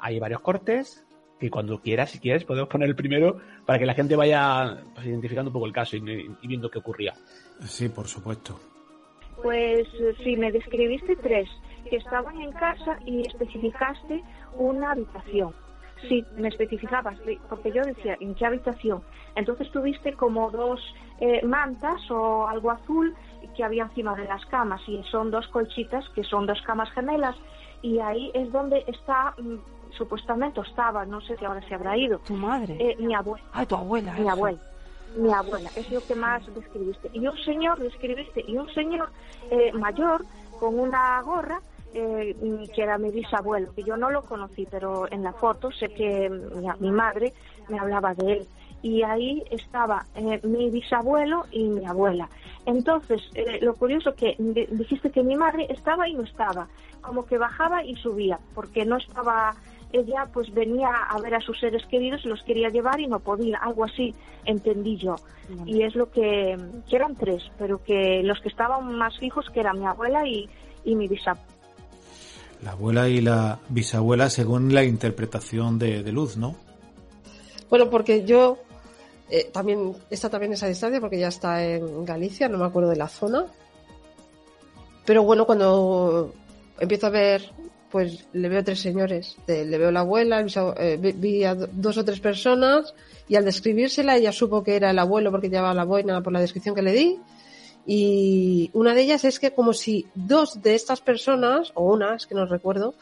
[0.00, 1.04] hay varios cortes
[1.40, 5.06] que cuando quieras, si quieres, podemos poner el primero para que la gente vaya pues,
[5.06, 6.00] identificando un poco el caso y,
[6.42, 7.14] y viendo qué ocurría.
[7.60, 8.58] Sí, por supuesto.
[9.42, 11.48] Pues eh, sí, me describiste tres
[11.88, 14.22] que estaban en casa y especificaste
[14.56, 15.54] una habitación.
[16.08, 19.02] Sí, me especificabas, de- porque yo decía, ¿en qué habitación?
[19.36, 20.80] Entonces tuviste como dos
[21.20, 23.14] eh, mantas o algo azul
[23.56, 27.34] que había encima de las camas y son dos colchitas que son dos camas gemelas
[27.82, 29.56] y ahí es donde está, mm,
[29.96, 32.76] supuestamente estaba, no sé si ahora se habrá ido, Tu madre.
[32.78, 33.44] eh, mi abuela.
[33.52, 34.12] Ay, tu abuela.
[34.14, 34.30] Mi eso.
[34.30, 34.58] abuela.
[35.16, 37.10] Mi abuela, es lo que más describiste.
[37.14, 39.08] Y un señor, describiste, y un señor
[39.50, 40.24] eh, mayor
[40.60, 41.60] con una gorra
[41.94, 42.36] eh,
[42.74, 46.28] que era mi bisabuelo, que yo no lo conocí, pero en la foto sé que
[46.28, 47.32] mm, mi, mi madre
[47.68, 48.48] me hablaba de él.
[48.82, 52.28] Y ahí estaba eh, mi bisabuelo y mi abuela.
[52.64, 56.68] Entonces, eh, lo curioso que di- dijiste que mi madre estaba y no estaba,
[57.00, 59.54] como que bajaba y subía, porque no estaba
[59.90, 63.20] ella pues venía a ver a sus seres queridos y los quería llevar y no
[63.20, 64.14] podía, algo así
[64.44, 65.16] entendí yo.
[65.64, 66.58] Y es lo que,
[66.90, 70.46] que eran tres, pero que los que estaban más fijos que eran mi abuela y,
[70.84, 71.48] y mi bisabuela.
[72.62, 76.54] La abuela y la bisabuela según la interpretación de, de Luz, ¿no?
[77.70, 78.58] Bueno, porque yo
[79.30, 82.96] eh, también está también esa distancia porque ya está en Galicia, no me acuerdo de
[82.96, 83.46] la zona.
[85.04, 86.32] Pero bueno, cuando
[86.78, 87.50] empiezo a ver,
[87.90, 89.36] pues le veo tres señores.
[89.46, 90.44] De- le veo la abuela,
[90.78, 92.94] eh, vi, a do- dos o tres personas
[93.28, 96.40] y al describírsela ella supo que era el abuelo porque llevaba la boina por la
[96.40, 97.18] descripción que le di.
[97.86, 102.26] Y una de ellas es que como si dos de estas personas, o una, es
[102.26, 102.94] que no recuerdo,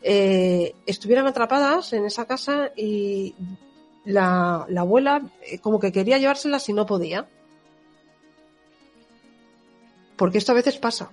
[0.00, 3.34] eh, estuvieran atrapadas en esa casa y
[4.08, 7.28] la, la abuela eh, como que quería llevárselas y no podía.
[10.16, 11.12] Porque esto a veces pasa.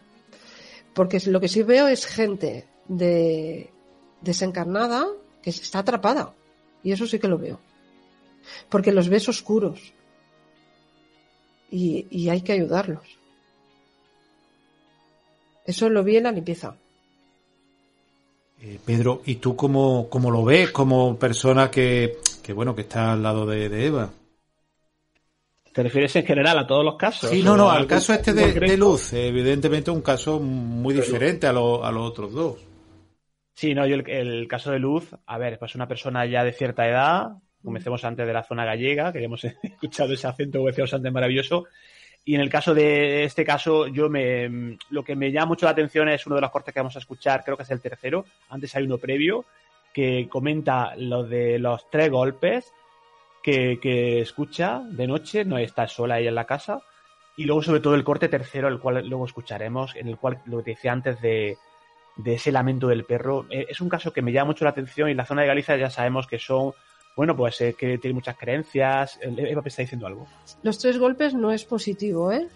[0.94, 3.70] Porque lo que sí veo es gente de
[4.22, 5.08] desencarnada
[5.42, 6.34] que está atrapada.
[6.84, 7.60] Y eso sí que lo veo.
[8.70, 9.94] Porque los ves oscuros.
[11.70, 13.20] Y, y hay que ayudarlos.
[15.66, 16.78] Eso lo vi en la limpieza.
[18.62, 23.14] Eh, Pedro, ¿y tú cómo, cómo lo ves como persona que, que bueno, que está
[23.14, 24.12] al lado de, de Eva?
[25.74, 27.28] ¿Te refieres en general a todos los casos?
[27.30, 31.54] Sí, no, ¿O no, al caso este de, Luz, evidentemente un caso muy diferente a,
[31.54, 32.58] lo- a los otros dos.
[33.56, 36.54] Sí, no, yo el, el caso de Luz, a ver, pues una persona ya de
[36.54, 37.32] cierta edad,
[37.64, 41.66] comencemos antes de la zona gallega, que hemos escuchado ese acento que decíamos antes maravilloso,
[42.24, 45.72] y en el caso de este caso, yo me, lo que me llama mucho la
[45.72, 48.26] atención es uno de los cortes que vamos a escuchar, creo que es el tercero,
[48.50, 49.46] antes hay uno previo,
[49.96, 52.74] que comenta lo de los tres golpes
[53.42, 56.82] que, que escucha de noche, no está sola ella en la casa,
[57.38, 60.62] y luego sobre todo el corte tercero, el cual luego escucharemos, en el cual lo
[60.62, 61.58] que decía antes de,
[62.18, 63.46] de ese lamento del perro.
[63.50, 65.48] Eh, es un caso que me llama mucho la atención y en la zona de
[65.48, 66.74] Galicia ya sabemos que son,
[67.16, 69.18] bueno, pues eh, que tiene muchas creencias.
[69.22, 70.28] Eh, Eva está diciendo algo.
[70.62, 72.50] Los tres golpes no es positivo, ¿eh?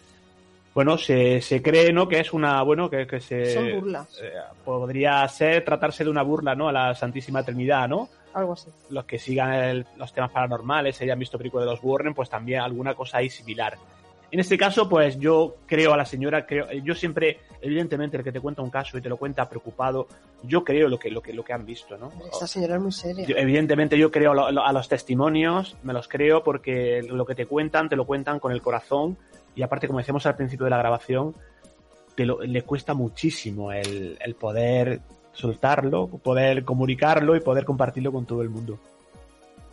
[0.74, 2.08] Bueno, se, se cree, ¿no?
[2.08, 3.54] Que es una, bueno, que, que se...
[3.54, 4.20] Son burlas.
[4.22, 4.32] eh,
[4.64, 6.70] podría ser, tratarse de una burla, ¿no?
[6.70, 8.08] A la Santísima Trinidad, ¿no?
[8.34, 8.70] Algo así.
[8.90, 12.62] Los que sigan el- los temas paranormales, hayan visto películas de los Warren, pues también
[12.62, 13.78] alguna cosa ahí similar.
[14.32, 18.32] En este caso, pues yo creo a la señora, creo, yo siempre, evidentemente, el que
[18.32, 20.08] te cuenta un caso y te lo cuenta preocupado,
[20.44, 22.12] yo creo lo que, lo que, lo que han visto, ¿no?
[22.32, 23.26] Esta señora es muy seria.
[23.26, 27.34] Yo- evidentemente yo creo lo- lo- a los testimonios, me los creo porque lo que
[27.34, 29.18] te cuentan, te lo cuentan con el corazón
[29.56, 31.34] y aparte, como decíamos al principio de la grabación,
[32.16, 35.00] te lo- le cuesta muchísimo el, el poder
[35.34, 38.78] soltarlo, poder comunicarlo y poder compartirlo con todo el mundo.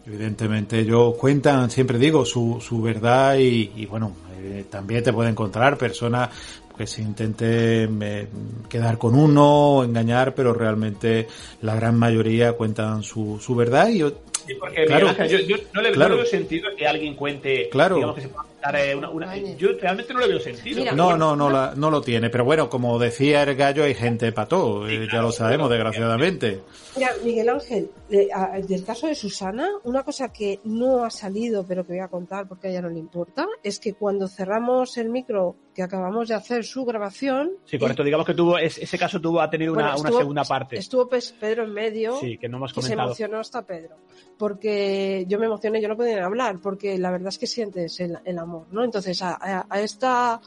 [0.07, 5.77] Evidentemente, ellos cuentan, siempre digo, su, su verdad y, bueno, eh, también te puede encontrar
[5.77, 6.31] personas
[6.79, 8.29] que se intenten eh,
[8.69, 11.27] quedar con uno, engañar, pero realmente
[11.63, 14.13] la gran mayoría cuentan su, su verdad y yo-
[14.47, 15.13] Sí, porque Claro.
[15.27, 16.11] Yo, yo no le Claro.
[16.11, 17.97] no veo sentido que alguien cuente, Claro.
[17.97, 20.79] digamos que se pueda contar pasar eh, una, una- Yo realmente no le veo sentido.
[20.81, 21.19] Mira, No, bueno.
[21.19, 22.31] no, no, la- no lo tiene.
[22.31, 24.89] Pero bueno, como decía el gallo, hay gente para todo.
[24.89, 26.61] eh, ya lo sabemos, desgraciadamente.
[26.97, 31.65] Mira, Miguel Ángel, eh, a- del caso de Susana, una cosa que no ha salido,
[31.67, 34.97] pero que voy a contar porque a ella no le importa, es que cuando cerramos
[34.97, 37.51] el micro que acabamos de hacer su grabación.
[37.67, 38.03] Sí, correcto.
[38.03, 40.77] Digamos que tuvo es- ese caso tuvo ha tenido una, Bueno, una estuvo- segunda parte.
[40.79, 42.17] Estuvo pues, Pedro en medio.
[42.19, 43.09] Sí, que no hemos que se comentado.
[43.11, 43.97] emocionó hasta Pedro.
[44.39, 48.39] Porque yo me emocioné, yo no podía hablar, porque la verdad es que sientes el,
[48.39, 48.85] amor, ¿no?
[48.85, 50.41] Entonces, a, a- esta.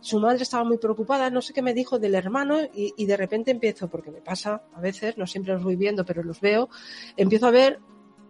[0.00, 3.52] Su madre estaba muy preocupada, no sé qué me dijo del hermano, y, de repente
[3.52, 6.68] empiezo, porque me pasa a veces, no siempre los voy viendo, pero los veo,
[7.16, 7.78] empiezo a ver.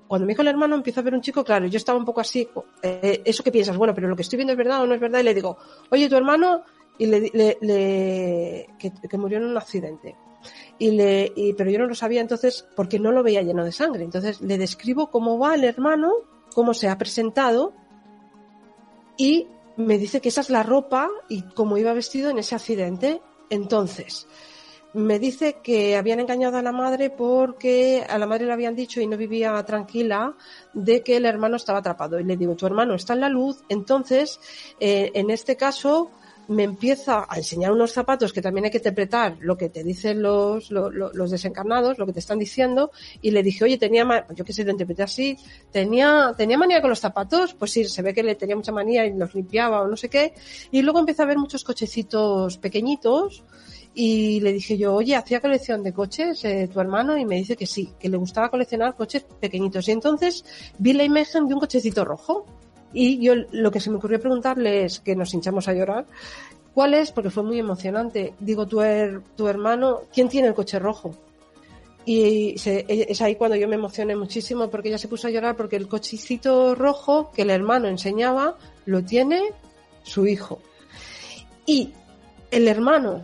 [0.07, 2.21] Cuando me dijo el hermano, empiezo a ver un chico, claro, yo estaba un poco
[2.21, 2.47] así,
[2.83, 5.01] eh, eso que piensas, bueno, pero lo que estoy viendo es verdad o no es
[5.01, 5.57] verdad, y le digo,
[5.91, 6.63] oye, tu hermano,
[6.99, 8.67] y le, le- le-
[9.09, 10.15] que murió en un accidente
[10.83, 13.71] y le y- pero yo no lo sabía entonces porque no lo veía lleno de
[13.71, 16.11] sangre entonces le describo cómo va el hermano
[16.53, 17.73] cómo se ha presentado
[19.17, 23.23] y me dice que esa es la ropa y cómo iba vestido en ese accidente
[23.49, 24.27] entonces
[24.93, 29.01] me dice que habían engañado a la madre porque a la madre le habían dicho
[29.01, 30.35] y no vivía tranquila
[30.75, 32.21] de que el hermano estaba atrapado.
[32.21, 33.65] Y le digo, tu hermano está en la luz.
[33.71, 34.39] Entonces,
[34.81, 36.11] eh, en este caso,
[36.49, 40.21] me empieza a enseñar unos zapatos que también hay que interpretar lo que te dicen
[40.23, 42.91] los, lo- lo- los desencarnados, lo que te están diciendo.
[43.21, 45.39] Y le dije, oye, tenía, yo qué sé, lo interpreté así,
[45.71, 47.55] tenía, tenía manía con los zapatos.
[47.55, 50.09] Pues sí, se ve que le tenía mucha manía y los limpiaba o no sé
[50.09, 50.35] qué.
[50.71, 53.45] Y luego empieza a ver muchos cochecitos pequeñitos
[53.95, 57.17] y le dije yo, oye, ¿hacía colección de coches eh, tu hermano?
[57.19, 59.87] Y me dice que sí, que le gustaba coleccionar coches pequeñitos.
[59.89, 60.45] Y entonces
[60.79, 62.47] vi la imagen de un cochecito rojo.
[62.93, 66.07] Y yo lo que se me ocurrió preguntarle es, que nos hinchamos a llorar,
[66.75, 67.11] ¿cuál es?
[67.13, 68.35] Porque fue muy emocionante.
[68.41, 68.81] Digo, tu,
[69.37, 71.15] tu hermano, ¿quién tiene el coche rojo?
[72.05, 75.57] Y se- es ahí cuando yo me emocioné muchísimo porque ella se puso a llorar
[75.57, 79.41] porque el cochecito rojo que el hermano enseñaba lo tiene
[80.03, 80.59] su hijo.
[81.65, 81.93] Y
[82.51, 83.23] el hermano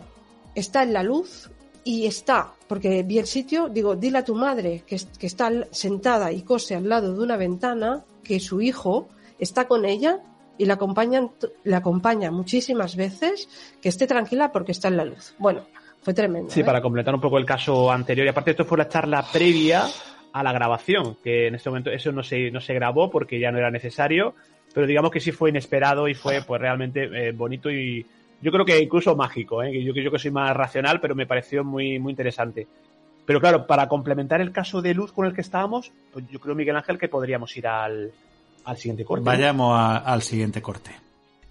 [0.55, 1.49] está en la luz
[1.83, 5.51] y está, porque vi el sitio, digo, dile a tu madre que, es- que está
[5.71, 9.09] sentada y cose al lado de una ventana que su hijo
[9.39, 10.19] está con ella
[10.57, 11.31] y la acompañan,
[11.63, 13.47] la acompaña muchísimas veces,
[13.81, 15.33] que esté tranquila porque está en la luz.
[15.39, 15.61] Bueno,
[16.01, 16.49] fue tremendo.
[16.49, 16.65] Sí, ¿eh?
[16.65, 18.25] para completar un poco el caso anterior.
[18.25, 19.85] Y aparte, esto fue la charla previa
[20.33, 23.51] a la grabación, que en este momento eso no se, no se grabó porque ya
[23.51, 24.35] no era necesario,
[24.73, 28.05] pero digamos que sí fue inesperado y fue pues realmente eh, bonito y
[28.41, 29.63] yo creo que incluso mágico.
[29.63, 29.83] ¿eh?
[29.83, 32.67] Yo, que yo que soy más racional, pero me pareció muy, muy interesante.
[33.25, 36.55] Pero claro, para complementar el caso de Luz con el que estábamos, pues yo creo,
[36.55, 38.11] Miguel Ángel, que podríamos ir al,
[38.65, 39.25] al siguiente corte.
[39.25, 40.91] Vayamos a- al siguiente corte.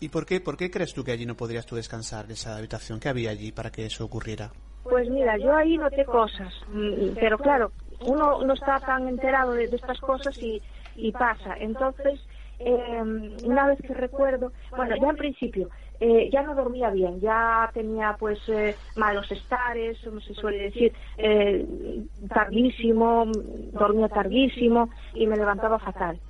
[0.00, 2.56] ¿Y por qué, por qué crees tú que allí no podrías tú descansar en esa
[2.56, 3.00] habitación?
[3.00, 4.50] ¿Qué había allí para que eso ocurriera?
[4.84, 9.66] Pues mira, yo ahí noté cosas, mm, pero claro, uno no está tan enterado de,
[9.68, 10.62] de estas cosas y,
[10.94, 11.56] y pasa.
[11.58, 12.20] Entonces,
[12.60, 13.02] eh,
[13.42, 15.68] una vez que recuerdo, bueno, ya en principio,
[16.00, 20.92] eh, ya no dormía bien, ya tenía pues eh, malos estares, como se suele decir,
[21.16, 21.66] eh,
[22.32, 23.24] tardísimo,
[23.72, 26.20] dormía tardísimo y me levantaba fatal.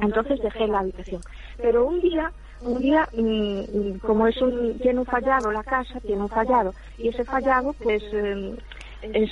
[0.00, 1.20] Entonces dejé la habitación.
[1.58, 2.32] Pero un día,
[2.62, 6.74] un día, mm, mm, como es un, tiene un fallado la casa, tiene un fallado,
[6.98, 8.56] y ese fallado, pues, eh,
[9.02, 9.30] es,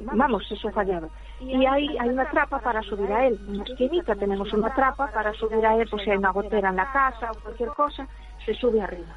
[0.00, 1.10] vamos, es un fallado.
[1.40, 5.32] Y hay, hay una trapa para subir a él, una esquinita, tenemos una trapa para
[5.32, 8.06] subir a él, pues si hay una gotera en la casa o cualquier cosa,
[8.44, 9.16] se sube arriba.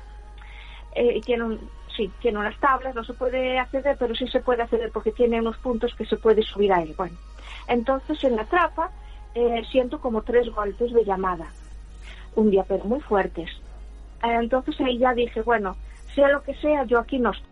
[0.96, 1.58] Eh, y tiene
[1.96, 5.39] sí, tiene unas tablas, no se puede acceder, pero sí se puede acceder porque tiene
[5.39, 6.94] unos puntos que se puede subir a él.
[6.98, 7.18] Bueno,
[7.68, 8.89] entonces en la trapa
[9.36, 11.48] eh, siento como tres golpes de llamada,
[12.36, 13.50] un día pero muy fuertes.
[14.24, 15.76] Eh, entonces ahí ya dije, bueno,
[16.16, 17.48] sea lo que sea, yo aquí no estoy.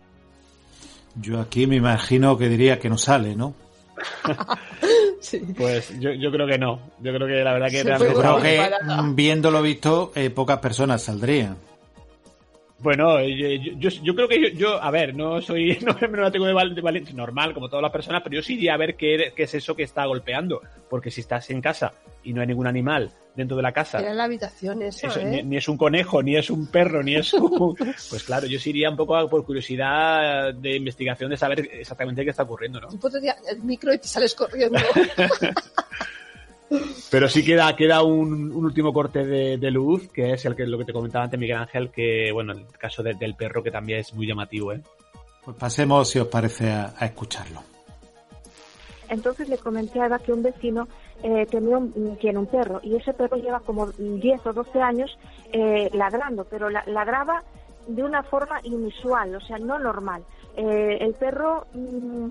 [1.16, 3.54] Yo aquí me imagino que diría que no sale, ¿no?
[5.56, 6.80] Pues yo, yo creo que no.
[7.00, 8.70] Yo creo que la verdad que realmente- Yo creo que
[9.14, 11.56] viéndolo visto, eh, pocas personas saldrían.
[12.82, 16.30] Bueno, yo, yo, yo- creo que yo, yo, a ver, no soy, no me la
[16.32, 18.76] tengo de, val- de valiente, normal, como todas las personas, pero yo sí iría a
[18.76, 20.60] ver qué, qué es eso que está golpeando.
[20.90, 21.92] Porque si estás en casa
[22.24, 25.24] y no hay ningún animal dentro de la casa, Era la habitación eso, ¿eh?
[25.24, 27.74] ni, ni es un conejo, ni es un perro, ni es un...
[28.10, 32.30] Pues claro, yo sí iría un poco por curiosidad de investigación de saber exactamente qué
[32.30, 32.88] está ocurriendo, ¿no?
[32.88, 34.78] Tú pones el micro y te sales corriendo.
[37.10, 40.66] Pero sí queda, queda un, un último corte de, de luz, que es el que
[40.66, 43.70] lo que te comentaba antes Miguel Ángel, que bueno, el caso de- del perro que
[43.70, 44.80] también es muy llamativo, ¿eh?
[45.44, 47.60] Pues pasemos, si os parece, a, a escucharlo.
[49.08, 50.88] Entonces le comenté a Eva que un vecino
[51.22, 55.18] eh, tenía un, tiene un perro y ese perro lleva como 10 o 12 años
[55.52, 57.42] eh, ladrando, pero la- ladraba
[57.86, 60.22] de una forma inusual, o sea, no normal.
[60.56, 62.28] Eh, el perro mm,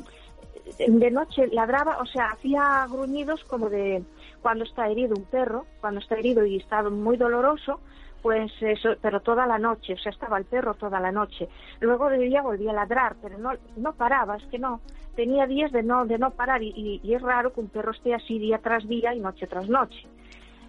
[0.88, 4.02] de noche ladraba, o sea, hacía gruñidos como de
[4.42, 7.80] cuando está herido un perro, cuando está herido y está muy doloroso,
[8.22, 11.50] pues eso, pero toda la noche, o sea, estaba el perro toda la noche.
[11.80, 14.82] Luego de día volvía a ladrar, pero no, no paraba, es que no,
[15.16, 18.39] tenía días de no, de no parar y, es raro que un perro esté así
[18.39, 20.08] día tras día y noche tras noche.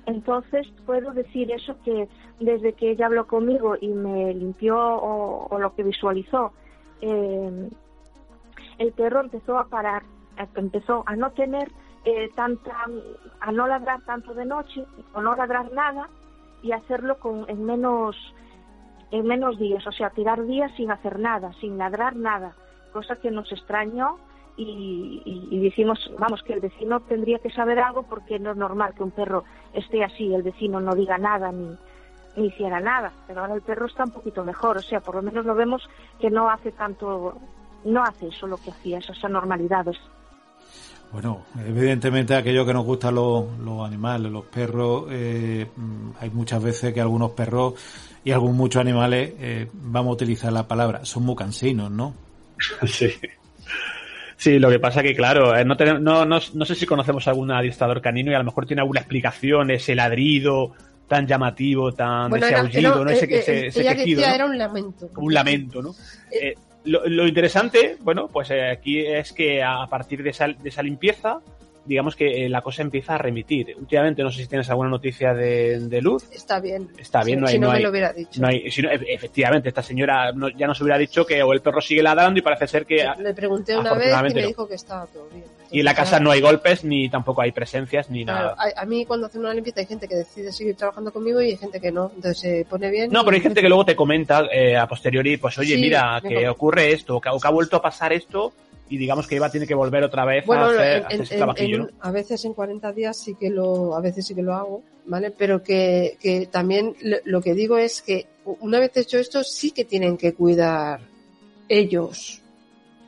[0.06, 2.08] Entonces puedo decir eso que
[2.40, 6.52] desde que ella habló conmigo y me limpió o, lo que visualizó,
[7.00, 7.70] eh,
[8.78, 10.02] el perro empezó a parar,
[10.56, 11.70] empezó a no tener
[12.04, 12.84] eh, tanta,
[13.40, 16.08] a no ladrar tanto de noche o no ladrar nada
[16.62, 18.16] y hacerlo con, en menos
[19.10, 22.54] en menos días, o sea, tirar días sin hacer nada, sin ladrar nada,
[22.94, 24.16] cosa que nos extrañó
[24.56, 28.94] y, y, decimos, vamos, que el vecino tendría que saber algo porque no es normal
[28.94, 29.44] que un perro
[29.74, 31.76] esté así, el vecino no diga nada ni,
[32.36, 35.22] ni hiciera nada, pero ahora el perro está un poquito mejor, o sea, por lo
[35.22, 35.88] menos lo vemos
[36.18, 37.34] que no hace tanto,
[37.84, 39.98] no hace eso lo que hacía, esas anormalidades.
[41.12, 45.66] Bueno, evidentemente aquello que nos gusta los, los animales, los perros, eh,
[46.18, 47.74] hay muchas veces que algunos perros
[48.24, 52.14] y algunos muchos animales, eh, vamos a utilizar la palabra, son muy cansinos, ¿no?
[52.86, 53.12] Sí.
[54.36, 57.52] Sí, lo que pasa que, claro, eh, no, no, no, no, sé si conocemos algún
[57.52, 60.72] adiestrador canino y a lo mejor tiene alguna explicación, ese ladrido
[61.06, 63.10] tan llamativo, tan ese aullido, ¿no?
[63.10, 65.10] Ese, ese, ese quejido, era un lamento.
[65.16, 65.94] Un lamento, ¿no?
[66.84, 71.40] Eh, lo, interesante, bueno, pues eh, aquí es que a partir de de esa limpieza,
[71.84, 73.74] digamos que eh, la cosa empieza a remitir.
[73.78, 76.24] Últimamente, no sé si tienes alguna noticia de, luz.
[76.32, 76.88] Está bien.
[76.98, 77.54] Está bien, no hay.
[77.54, 78.40] Si no, me lo hubiera dicho.
[78.40, 82.02] No hay, si efectivamente, esta señora ya nos hubiera dicho que o el perro sigue
[82.02, 83.06] ladrando y parece ser que.
[83.18, 85.44] Le pregunté una vez y me dijo que estaba todo bien.
[85.70, 88.56] y en la casa no hay golpes, ni tampoco hay presencias, ni nada.
[88.76, 91.56] A, mí, cuando hacen una limpieza, hay gente que decide seguir trabajando conmigo y hay
[91.56, 92.10] gente que no.
[92.14, 93.10] Entonces se pone bien.
[93.10, 96.48] No, pero hay gente que luego te comenta eh, a posteriori, pues oye, mira, que
[96.48, 98.52] ocurre esto, que, que ha vuelto a pasar esto
[98.92, 102.52] y digamos que Eva tiene que volver otra vez a hacer, en, a veces en
[102.52, 105.30] 40 días sí que lo, a veces sí que lo hago, ¿vale?
[105.30, 109.86] Pero que, que también lo que digo es que una vez hecho esto sí que
[109.86, 111.00] tienen que cuidar
[111.70, 112.42] ellos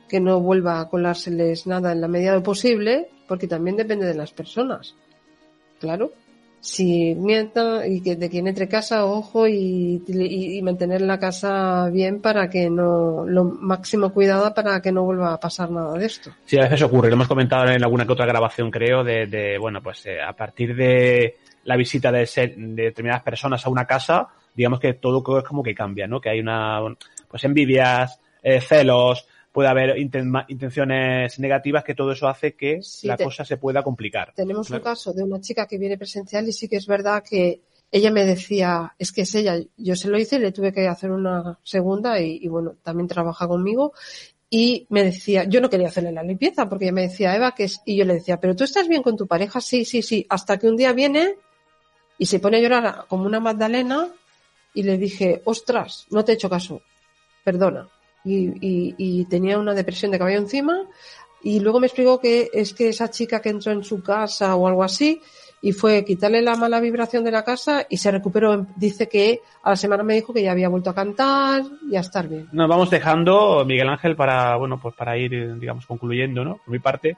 [0.09, 4.07] que no vuelva a colárseles nada en la medida de lo posible, porque también depende
[4.07, 4.95] de las personas.
[5.79, 6.13] Claro
[6.65, 10.01] si mienta y que de quien entre casa, ojo, y,
[10.63, 15.39] mantener la casa bien para que no, lo máximo cuidado para que no vuelva a
[15.39, 16.31] pasar nada de esto.
[16.45, 19.79] Sí, a veces ocurre, lo hemos comentado en alguna que otra grabación, creo, de, bueno,
[19.83, 21.35] pues eh, a partir de
[21.65, 25.75] la visita de, de determinadas personas a una casa, digamos que todo es como que
[25.75, 26.19] cambia, ¿no?
[26.19, 26.79] Que hay una,
[27.29, 33.45] pues envidias, eh, celos, puede haber intenciones negativas que todo eso hace que la cosa
[33.45, 34.33] se pueda complicar.
[34.35, 37.61] Tenemos un caso de una chica que viene presencial y sí que es verdad que
[37.89, 40.89] ella me decía, es que es ella, yo se lo hice y le tuve que
[40.89, 43.93] hacer una segunda y, bueno, también trabaja conmigo
[44.49, 47.63] y me decía, yo no quería hacerle la limpieza porque ella me decía, Eva, que
[47.63, 50.25] es, y yo le decía, pero tú estás bien con tu pareja, sí, sí, sí,
[50.27, 51.35] hasta que un día viene
[52.17, 54.09] y se pone a llorar como una Magdalena
[54.73, 56.81] y le dije, ostras, no te he hecho caso,
[57.45, 57.87] perdona
[58.25, 60.83] y, tenía una depresión de caballo encima
[61.43, 64.67] y luego me explicó que es que esa chica que entró en su casa o
[64.67, 65.21] algo así
[65.61, 68.67] y fue quitarle la mala vibración de la casa y se recuperó.
[68.75, 72.01] Dice que a la semana me dijo que ya había vuelto a cantar y a
[72.01, 72.47] estar bien.
[72.51, 76.57] Nos vamos dejando, Miguel Ángel, para, bueno, pues para ir, digamos, concluyendo, ¿no?
[76.57, 77.17] Por mi parte,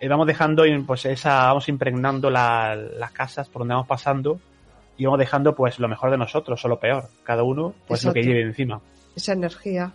[0.00, 4.40] eh, vamos dejando, pues esa, vamos impregnando las casas por donde vamos pasando
[4.96, 7.08] y vamos dejando, pues, lo mejor de nosotros o lo peor.
[7.22, 8.80] Cada uno, pues, lo que lleve encima.
[9.14, 9.92] Esa energía.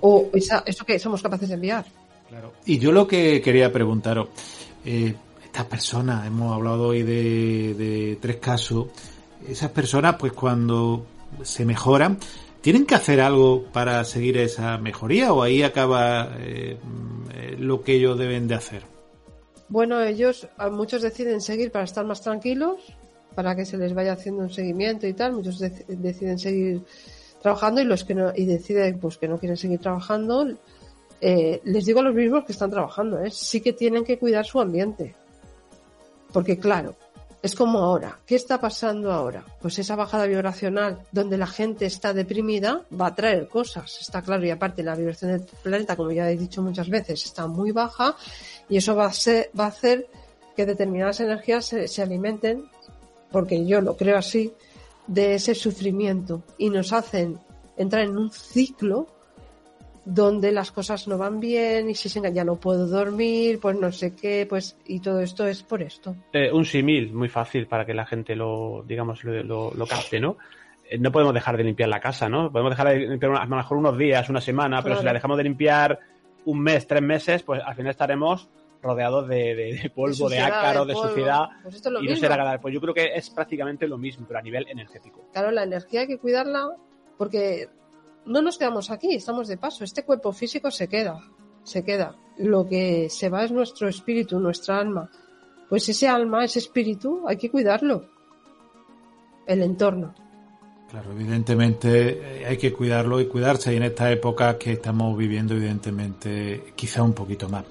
[0.00, 1.84] O eso que somos capaces de enviar.
[2.64, 4.28] Y yo lo que quería preguntaros,
[4.84, 5.14] eh,
[5.44, 8.88] estas personas, hemos hablado hoy de, tres casos,
[9.48, 11.06] esas personas pues cuando
[11.42, 12.18] se mejoran,
[12.60, 16.78] ¿tienen que hacer algo para seguir esa mejoría o ahí acaba eh,
[17.58, 18.82] lo que ellos deben de hacer?
[19.68, 22.76] Bueno, ellos, muchos deciden seguir para estar más tranquilos,
[23.34, 26.82] para que se les vaya haciendo un seguimiento y tal, muchos deciden seguir
[27.46, 30.48] trabajando y los que no y deciden pues que no quieren seguir trabajando
[31.20, 33.30] eh, les digo a los mismos que están trabajando ¿eh?
[33.30, 35.14] sí que tienen que cuidar su ambiente.
[36.32, 36.96] Porque claro
[37.40, 38.18] es como ahora.
[38.26, 43.14] Qué está pasando ahora pues esa bajada vibracional donde la gente está deprimida va a
[43.14, 43.98] traer cosas.
[44.00, 47.46] Está claro y aparte la vibración del planeta como ya he dicho muchas veces está
[47.46, 48.16] muy baja
[48.68, 50.08] y eso va a ser va a hacer
[50.56, 52.64] que determinadas energías se, se alimenten
[53.30, 54.52] porque yo lo creo así
[55.06, 57.38] de ese sufrimiento y nos hacen
[57.76, 59.06] entrar en un ciclo
[60.06, 64.14] donde las cosas no van bien y si ya no puedo dormir, pues no sé
[64.14, 66.14] qué, pues y todo esto es por esto.
[66.32, 70.36] Eh, un símil muy fácil para que la gente lo, digamos, lo, lo, capte, ¿no?
[70.88, 72.52] Eh, no podemos dejar de limpiar la casa, ¿no?
[72.52, 75.36] Podemos dejar de limpiar a lo mejor unos días, una semana, pero si la dejamos
[75.38, 75.98] de limpiar
[76.44, 78.48] un mes, tres meses, pues al final estaremos
[78.82, 81.08] rodeados de, de- de polvo, de, de de polvo.
[81.08, 82.20] suciedad Pues esto es lo y no mismo.
[82.22, 82.58] ser agradable.
[82.60, 85.28] Pues yo creo que es prácticamente lo mismo, pero a nivel energético.
[85.32, 86.68] Claro, la energía hay que cuidarla
[87.18, 87.68] porque
[88.26, 89.84] no nos quedamos aquí, estamos de paso.
[89.84, 91.20] Este cuerpo físico se queda,
[91.62, 92.14] se queda.
[92.38, 95.10] Lo que se va es nuestro espíritu, nuestra alma.
[95.68, 98.04] Pues ese alma, ese espíritu, hay que cuidarlo.
[99.46, 100.14] El entorno.
[100.90, 105.54] Claro, evidentemente eh, hay que cuidarlo y cuidarse y en esta época que estamos viviendo,
[105.54, 107.64] evidentemente, quizá un poquito más.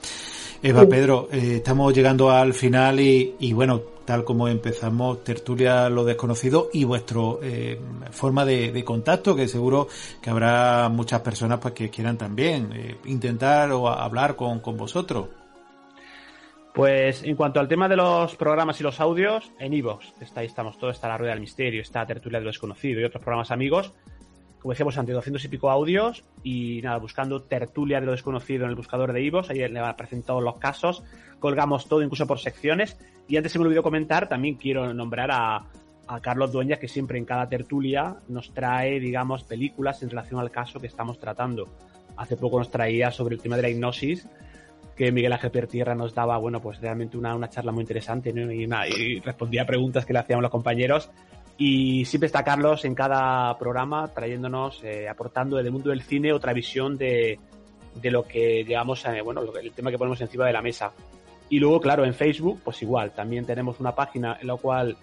[0.68, 0.88] Eva.
[0.88, 6.70] Pedro, eh, estamos llegando al final y, y bueno, tal como empezamos, tertulia lo desconocido
[6.74, 9.88] y vuestro eh, forma de, de contacto, que seguro
[10.20, 15.28] que habrá muchas personas pues, que quieran también eh, intentar o hablar con, con vosotros.
[16.74, 20.48] Pues en cuanto al tema de los programas y los audios, en iVoox, está ahí
[20.48, 23.52] estamos todos, está la Rueda del Misterio, está Tertulia de lo Desconocido y otros programas
[23.52, 23.94] amigos.
[24.66, 28.72] Como decíamos antes, 200 y pico audios y nada, buscando Tertulia de lo Desconocido en
[28.72, 31.04] el buscador de iVoox, ahí le aparecen todos los casos,
[31.38, 32.98] colgamos todo incluso por secciones.
[33.28, 35.66] Y antes se me olvidó comentar, también quiero nombrar a,
[36.08, 40.50] a Carlos Dueñas, que siempre en cada tertulia nos trae, digamos, películas en relación al
[40.50, 41.68] caso que estamos tratando.
[42.18, 44.28] Hace poco nos traía sobre el tema de la hipnosis,
[44.96, 48.52] que Miguel Ángel Pertierra nos daba, bueno, pues realmente una, una charla muy interesante, ¿no?
[48.52, 51.12] Y, una- y respondía a preguntas que le hacíamos los compañeros.
[51.58, 56.34] Y siempre está Carlos en cada programa trayéndonos, eh, aportando desde el mundo del cine
[56.34, 57.40] otra visión de,
[57.96, 60.62] de lo que llevamos, eh, bueno, lo que- el tema que ponemos encima de la
[60.62, 60.92] mesa.
[61.50, 64.98] Y luego, claro, en Facebook, pues igual, también tenemos una página en la cual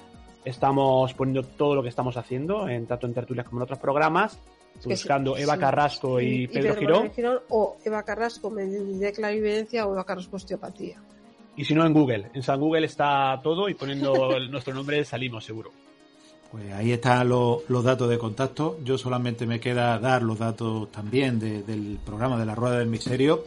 [0.45, 4.39] estamos poniendo todo lo que estamos haciendo, en tanto en tertulias como en otros programas,
[4.85, 5.61] buscando sí, Eva sí.
[5.61, 7.11] Carrasco y, Pedro Girón.
[7.13, 7.39] Girón.
[7.49, 11.01] O Eva Carrasco, de clarividencia o Eva Carrasco osteopatía.
[11.57, 12.31] Y si no, en Google.
[12.35, 15.71] En San Google está todo y poniendo nuestro nombre salimos, seguro.
[16.53, 18.79] Pues ahí están los, datos de contacto.
[18.85, 22.89] Yo solamente me queda dar los datos también de- del programa de la Rueda del
[22.89, 23.45] Misterio.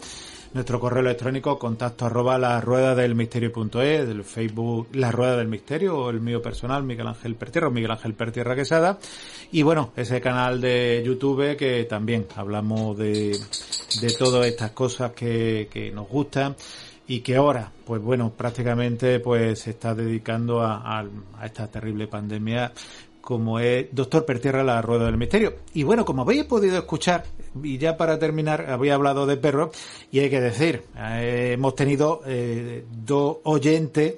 [0.55, 5.97] Nuestro correo electrónico, contacto arroba la rueda del misterio.es, del Facebook La Rueda del Misterio,
[5.99, 8.97] o el mío personal, Miguel Ángel Pertierra, o Miguel Ángel Pertierra Quesada.
[9.51, 13.37] Y bueno, ese canal de YouTube que también hablamos de,
[13.99, 16.55] de todas estas cosas que, que nos gustan
[17.07, 21.05] y que ahora, pues bueno, prácticamente pues se está dedicando a, a-
[21.39, 22.71] a esta terrible pandemia
[23.21, 25.55] como es Doctor Pertierra, la Rueda del Misterio.
[25.73, 27.23] Y bueno, como habéis podido escuchar,
[27.63, 29.71] y ya para terminar, había hablado de perros,
[30.11, 34.15] y hay que decir, eh, hemos tenido eh, dos oyentes,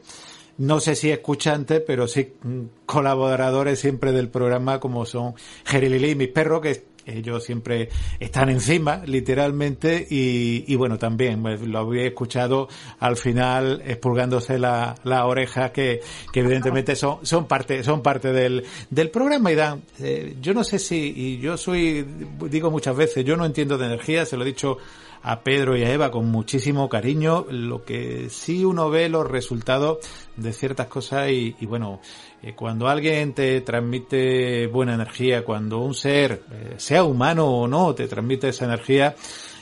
[0.58, 6.16] no sé si escuchantes, pero sí mm, colaboradores siempre del programa, como son Jerry y
[6.16, 7.90] mis perros, que ellos siempre
[8.20, 12.68] están encima, literalmente, y, bueno, también pues, lo había escuchado
[13.00, 16.02] al final expulgándose la, la oreja, que,
[16.32, 18.64] que evidentemente son, son parte, son parte del,
[19.12, 19.52] programa.
[19.52, 22.06] Y dan, eh, yo no sé si, y yo soy,
[22.50, 24.78] digo muchas veces, yo no entiendo de energía, se lo he dicho
[25.24, 30.00] a Pedro y a Eva con muchísimo cariño, lo que sí uno ve los resultados
[30.36, 32.00] de ciertas cosas y bueno,
[32.44, 37.96] eh, cuando alguien te transmite buena energía, cuando un ser, eh, sea humano o no,
[37.96, 39.16] te transmite esa energía,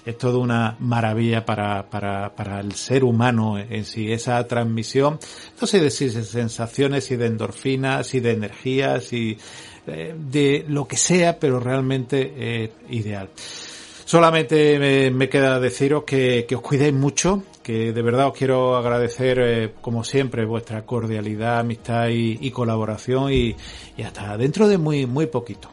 [0.05, 5.19] es toda una maravilla para, para, para el ser humano en sí, esa transmisión,
[5.59, 9.37] decir de sensaciones y de endorfinas y de energías y
[9.87, 13.29] eh, de lo que sea, pero realmente es ideal.
[14.05, 18.75] Solamente me, me queda deciros que, que os cuidéis mucho, que de verdad os quiero
[18.75, 23.55] agradecer, eh, como siempre, vuestra cordialidad, amistad y, y colaboración y,
[23.97, 25.71] y hasta dentro de muy, muy poquito.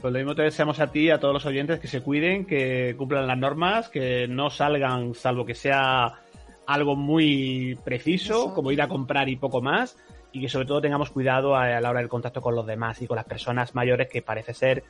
[0.00, 2.44] Pues lo mismo te deseamos a ti y a todos los oyentes que se cuiden,
[2.44, 6.20] que cumplan las normas, que no salgan salvo que sea
[6.66, 9.96] algo muy preciso, como ir a comprar y poco más,
[10.32, 13.00] y que sobre todo tengamos cuidado a, a la hora del contacto con los demás
[13.00, 14.82] y con las personas mayores que parece ser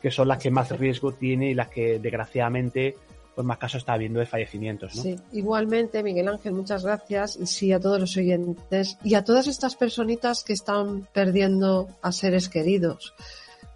[0.00, 2.96] que son las que más riesgo tienen y las que desgraciadamente
[3.34, 5.02] pues más casos está habiendo de fallecimientos, ¿no?
[5.02, 7.36] Sí, igualmente, Miguel Ángel, muchas gracias.
[7.40, 12.12] Y sí, a todos los oyentes y a todas estas personitas que están perdiendo a
[12.12, 13.14] seres queridos.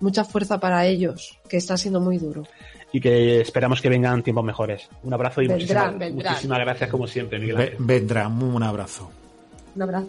[0.01, 2.43] Mucha fuerza para ellos, que está siendo muy duro.
[2.93, 4.89] Y que esperamos que vengan tiempos mejores.
[5.03, 6.33] Un abrazo y Vendrán, muchísimas, vendrán.
[6.33, 7.77] muchísimas gracias como siempre, Miguel Ángel.
[7.79, 9.11] vendrá, un abrazo.
[9.77, 10.09] Un abrazo.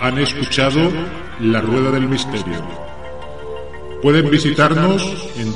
[0.00, 0.92] Han escuchado
[1.40, 2.62] La Rueda del Misterio.
[4.02, 5.54] Pueden visitarnos en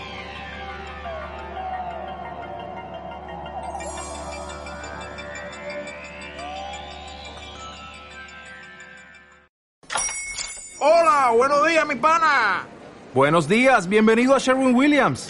[10.80, 12.68] Hola, buenos días, mi pana.
[13.15, 15.30] Buenos días, bienvenido a Sherwin Williams.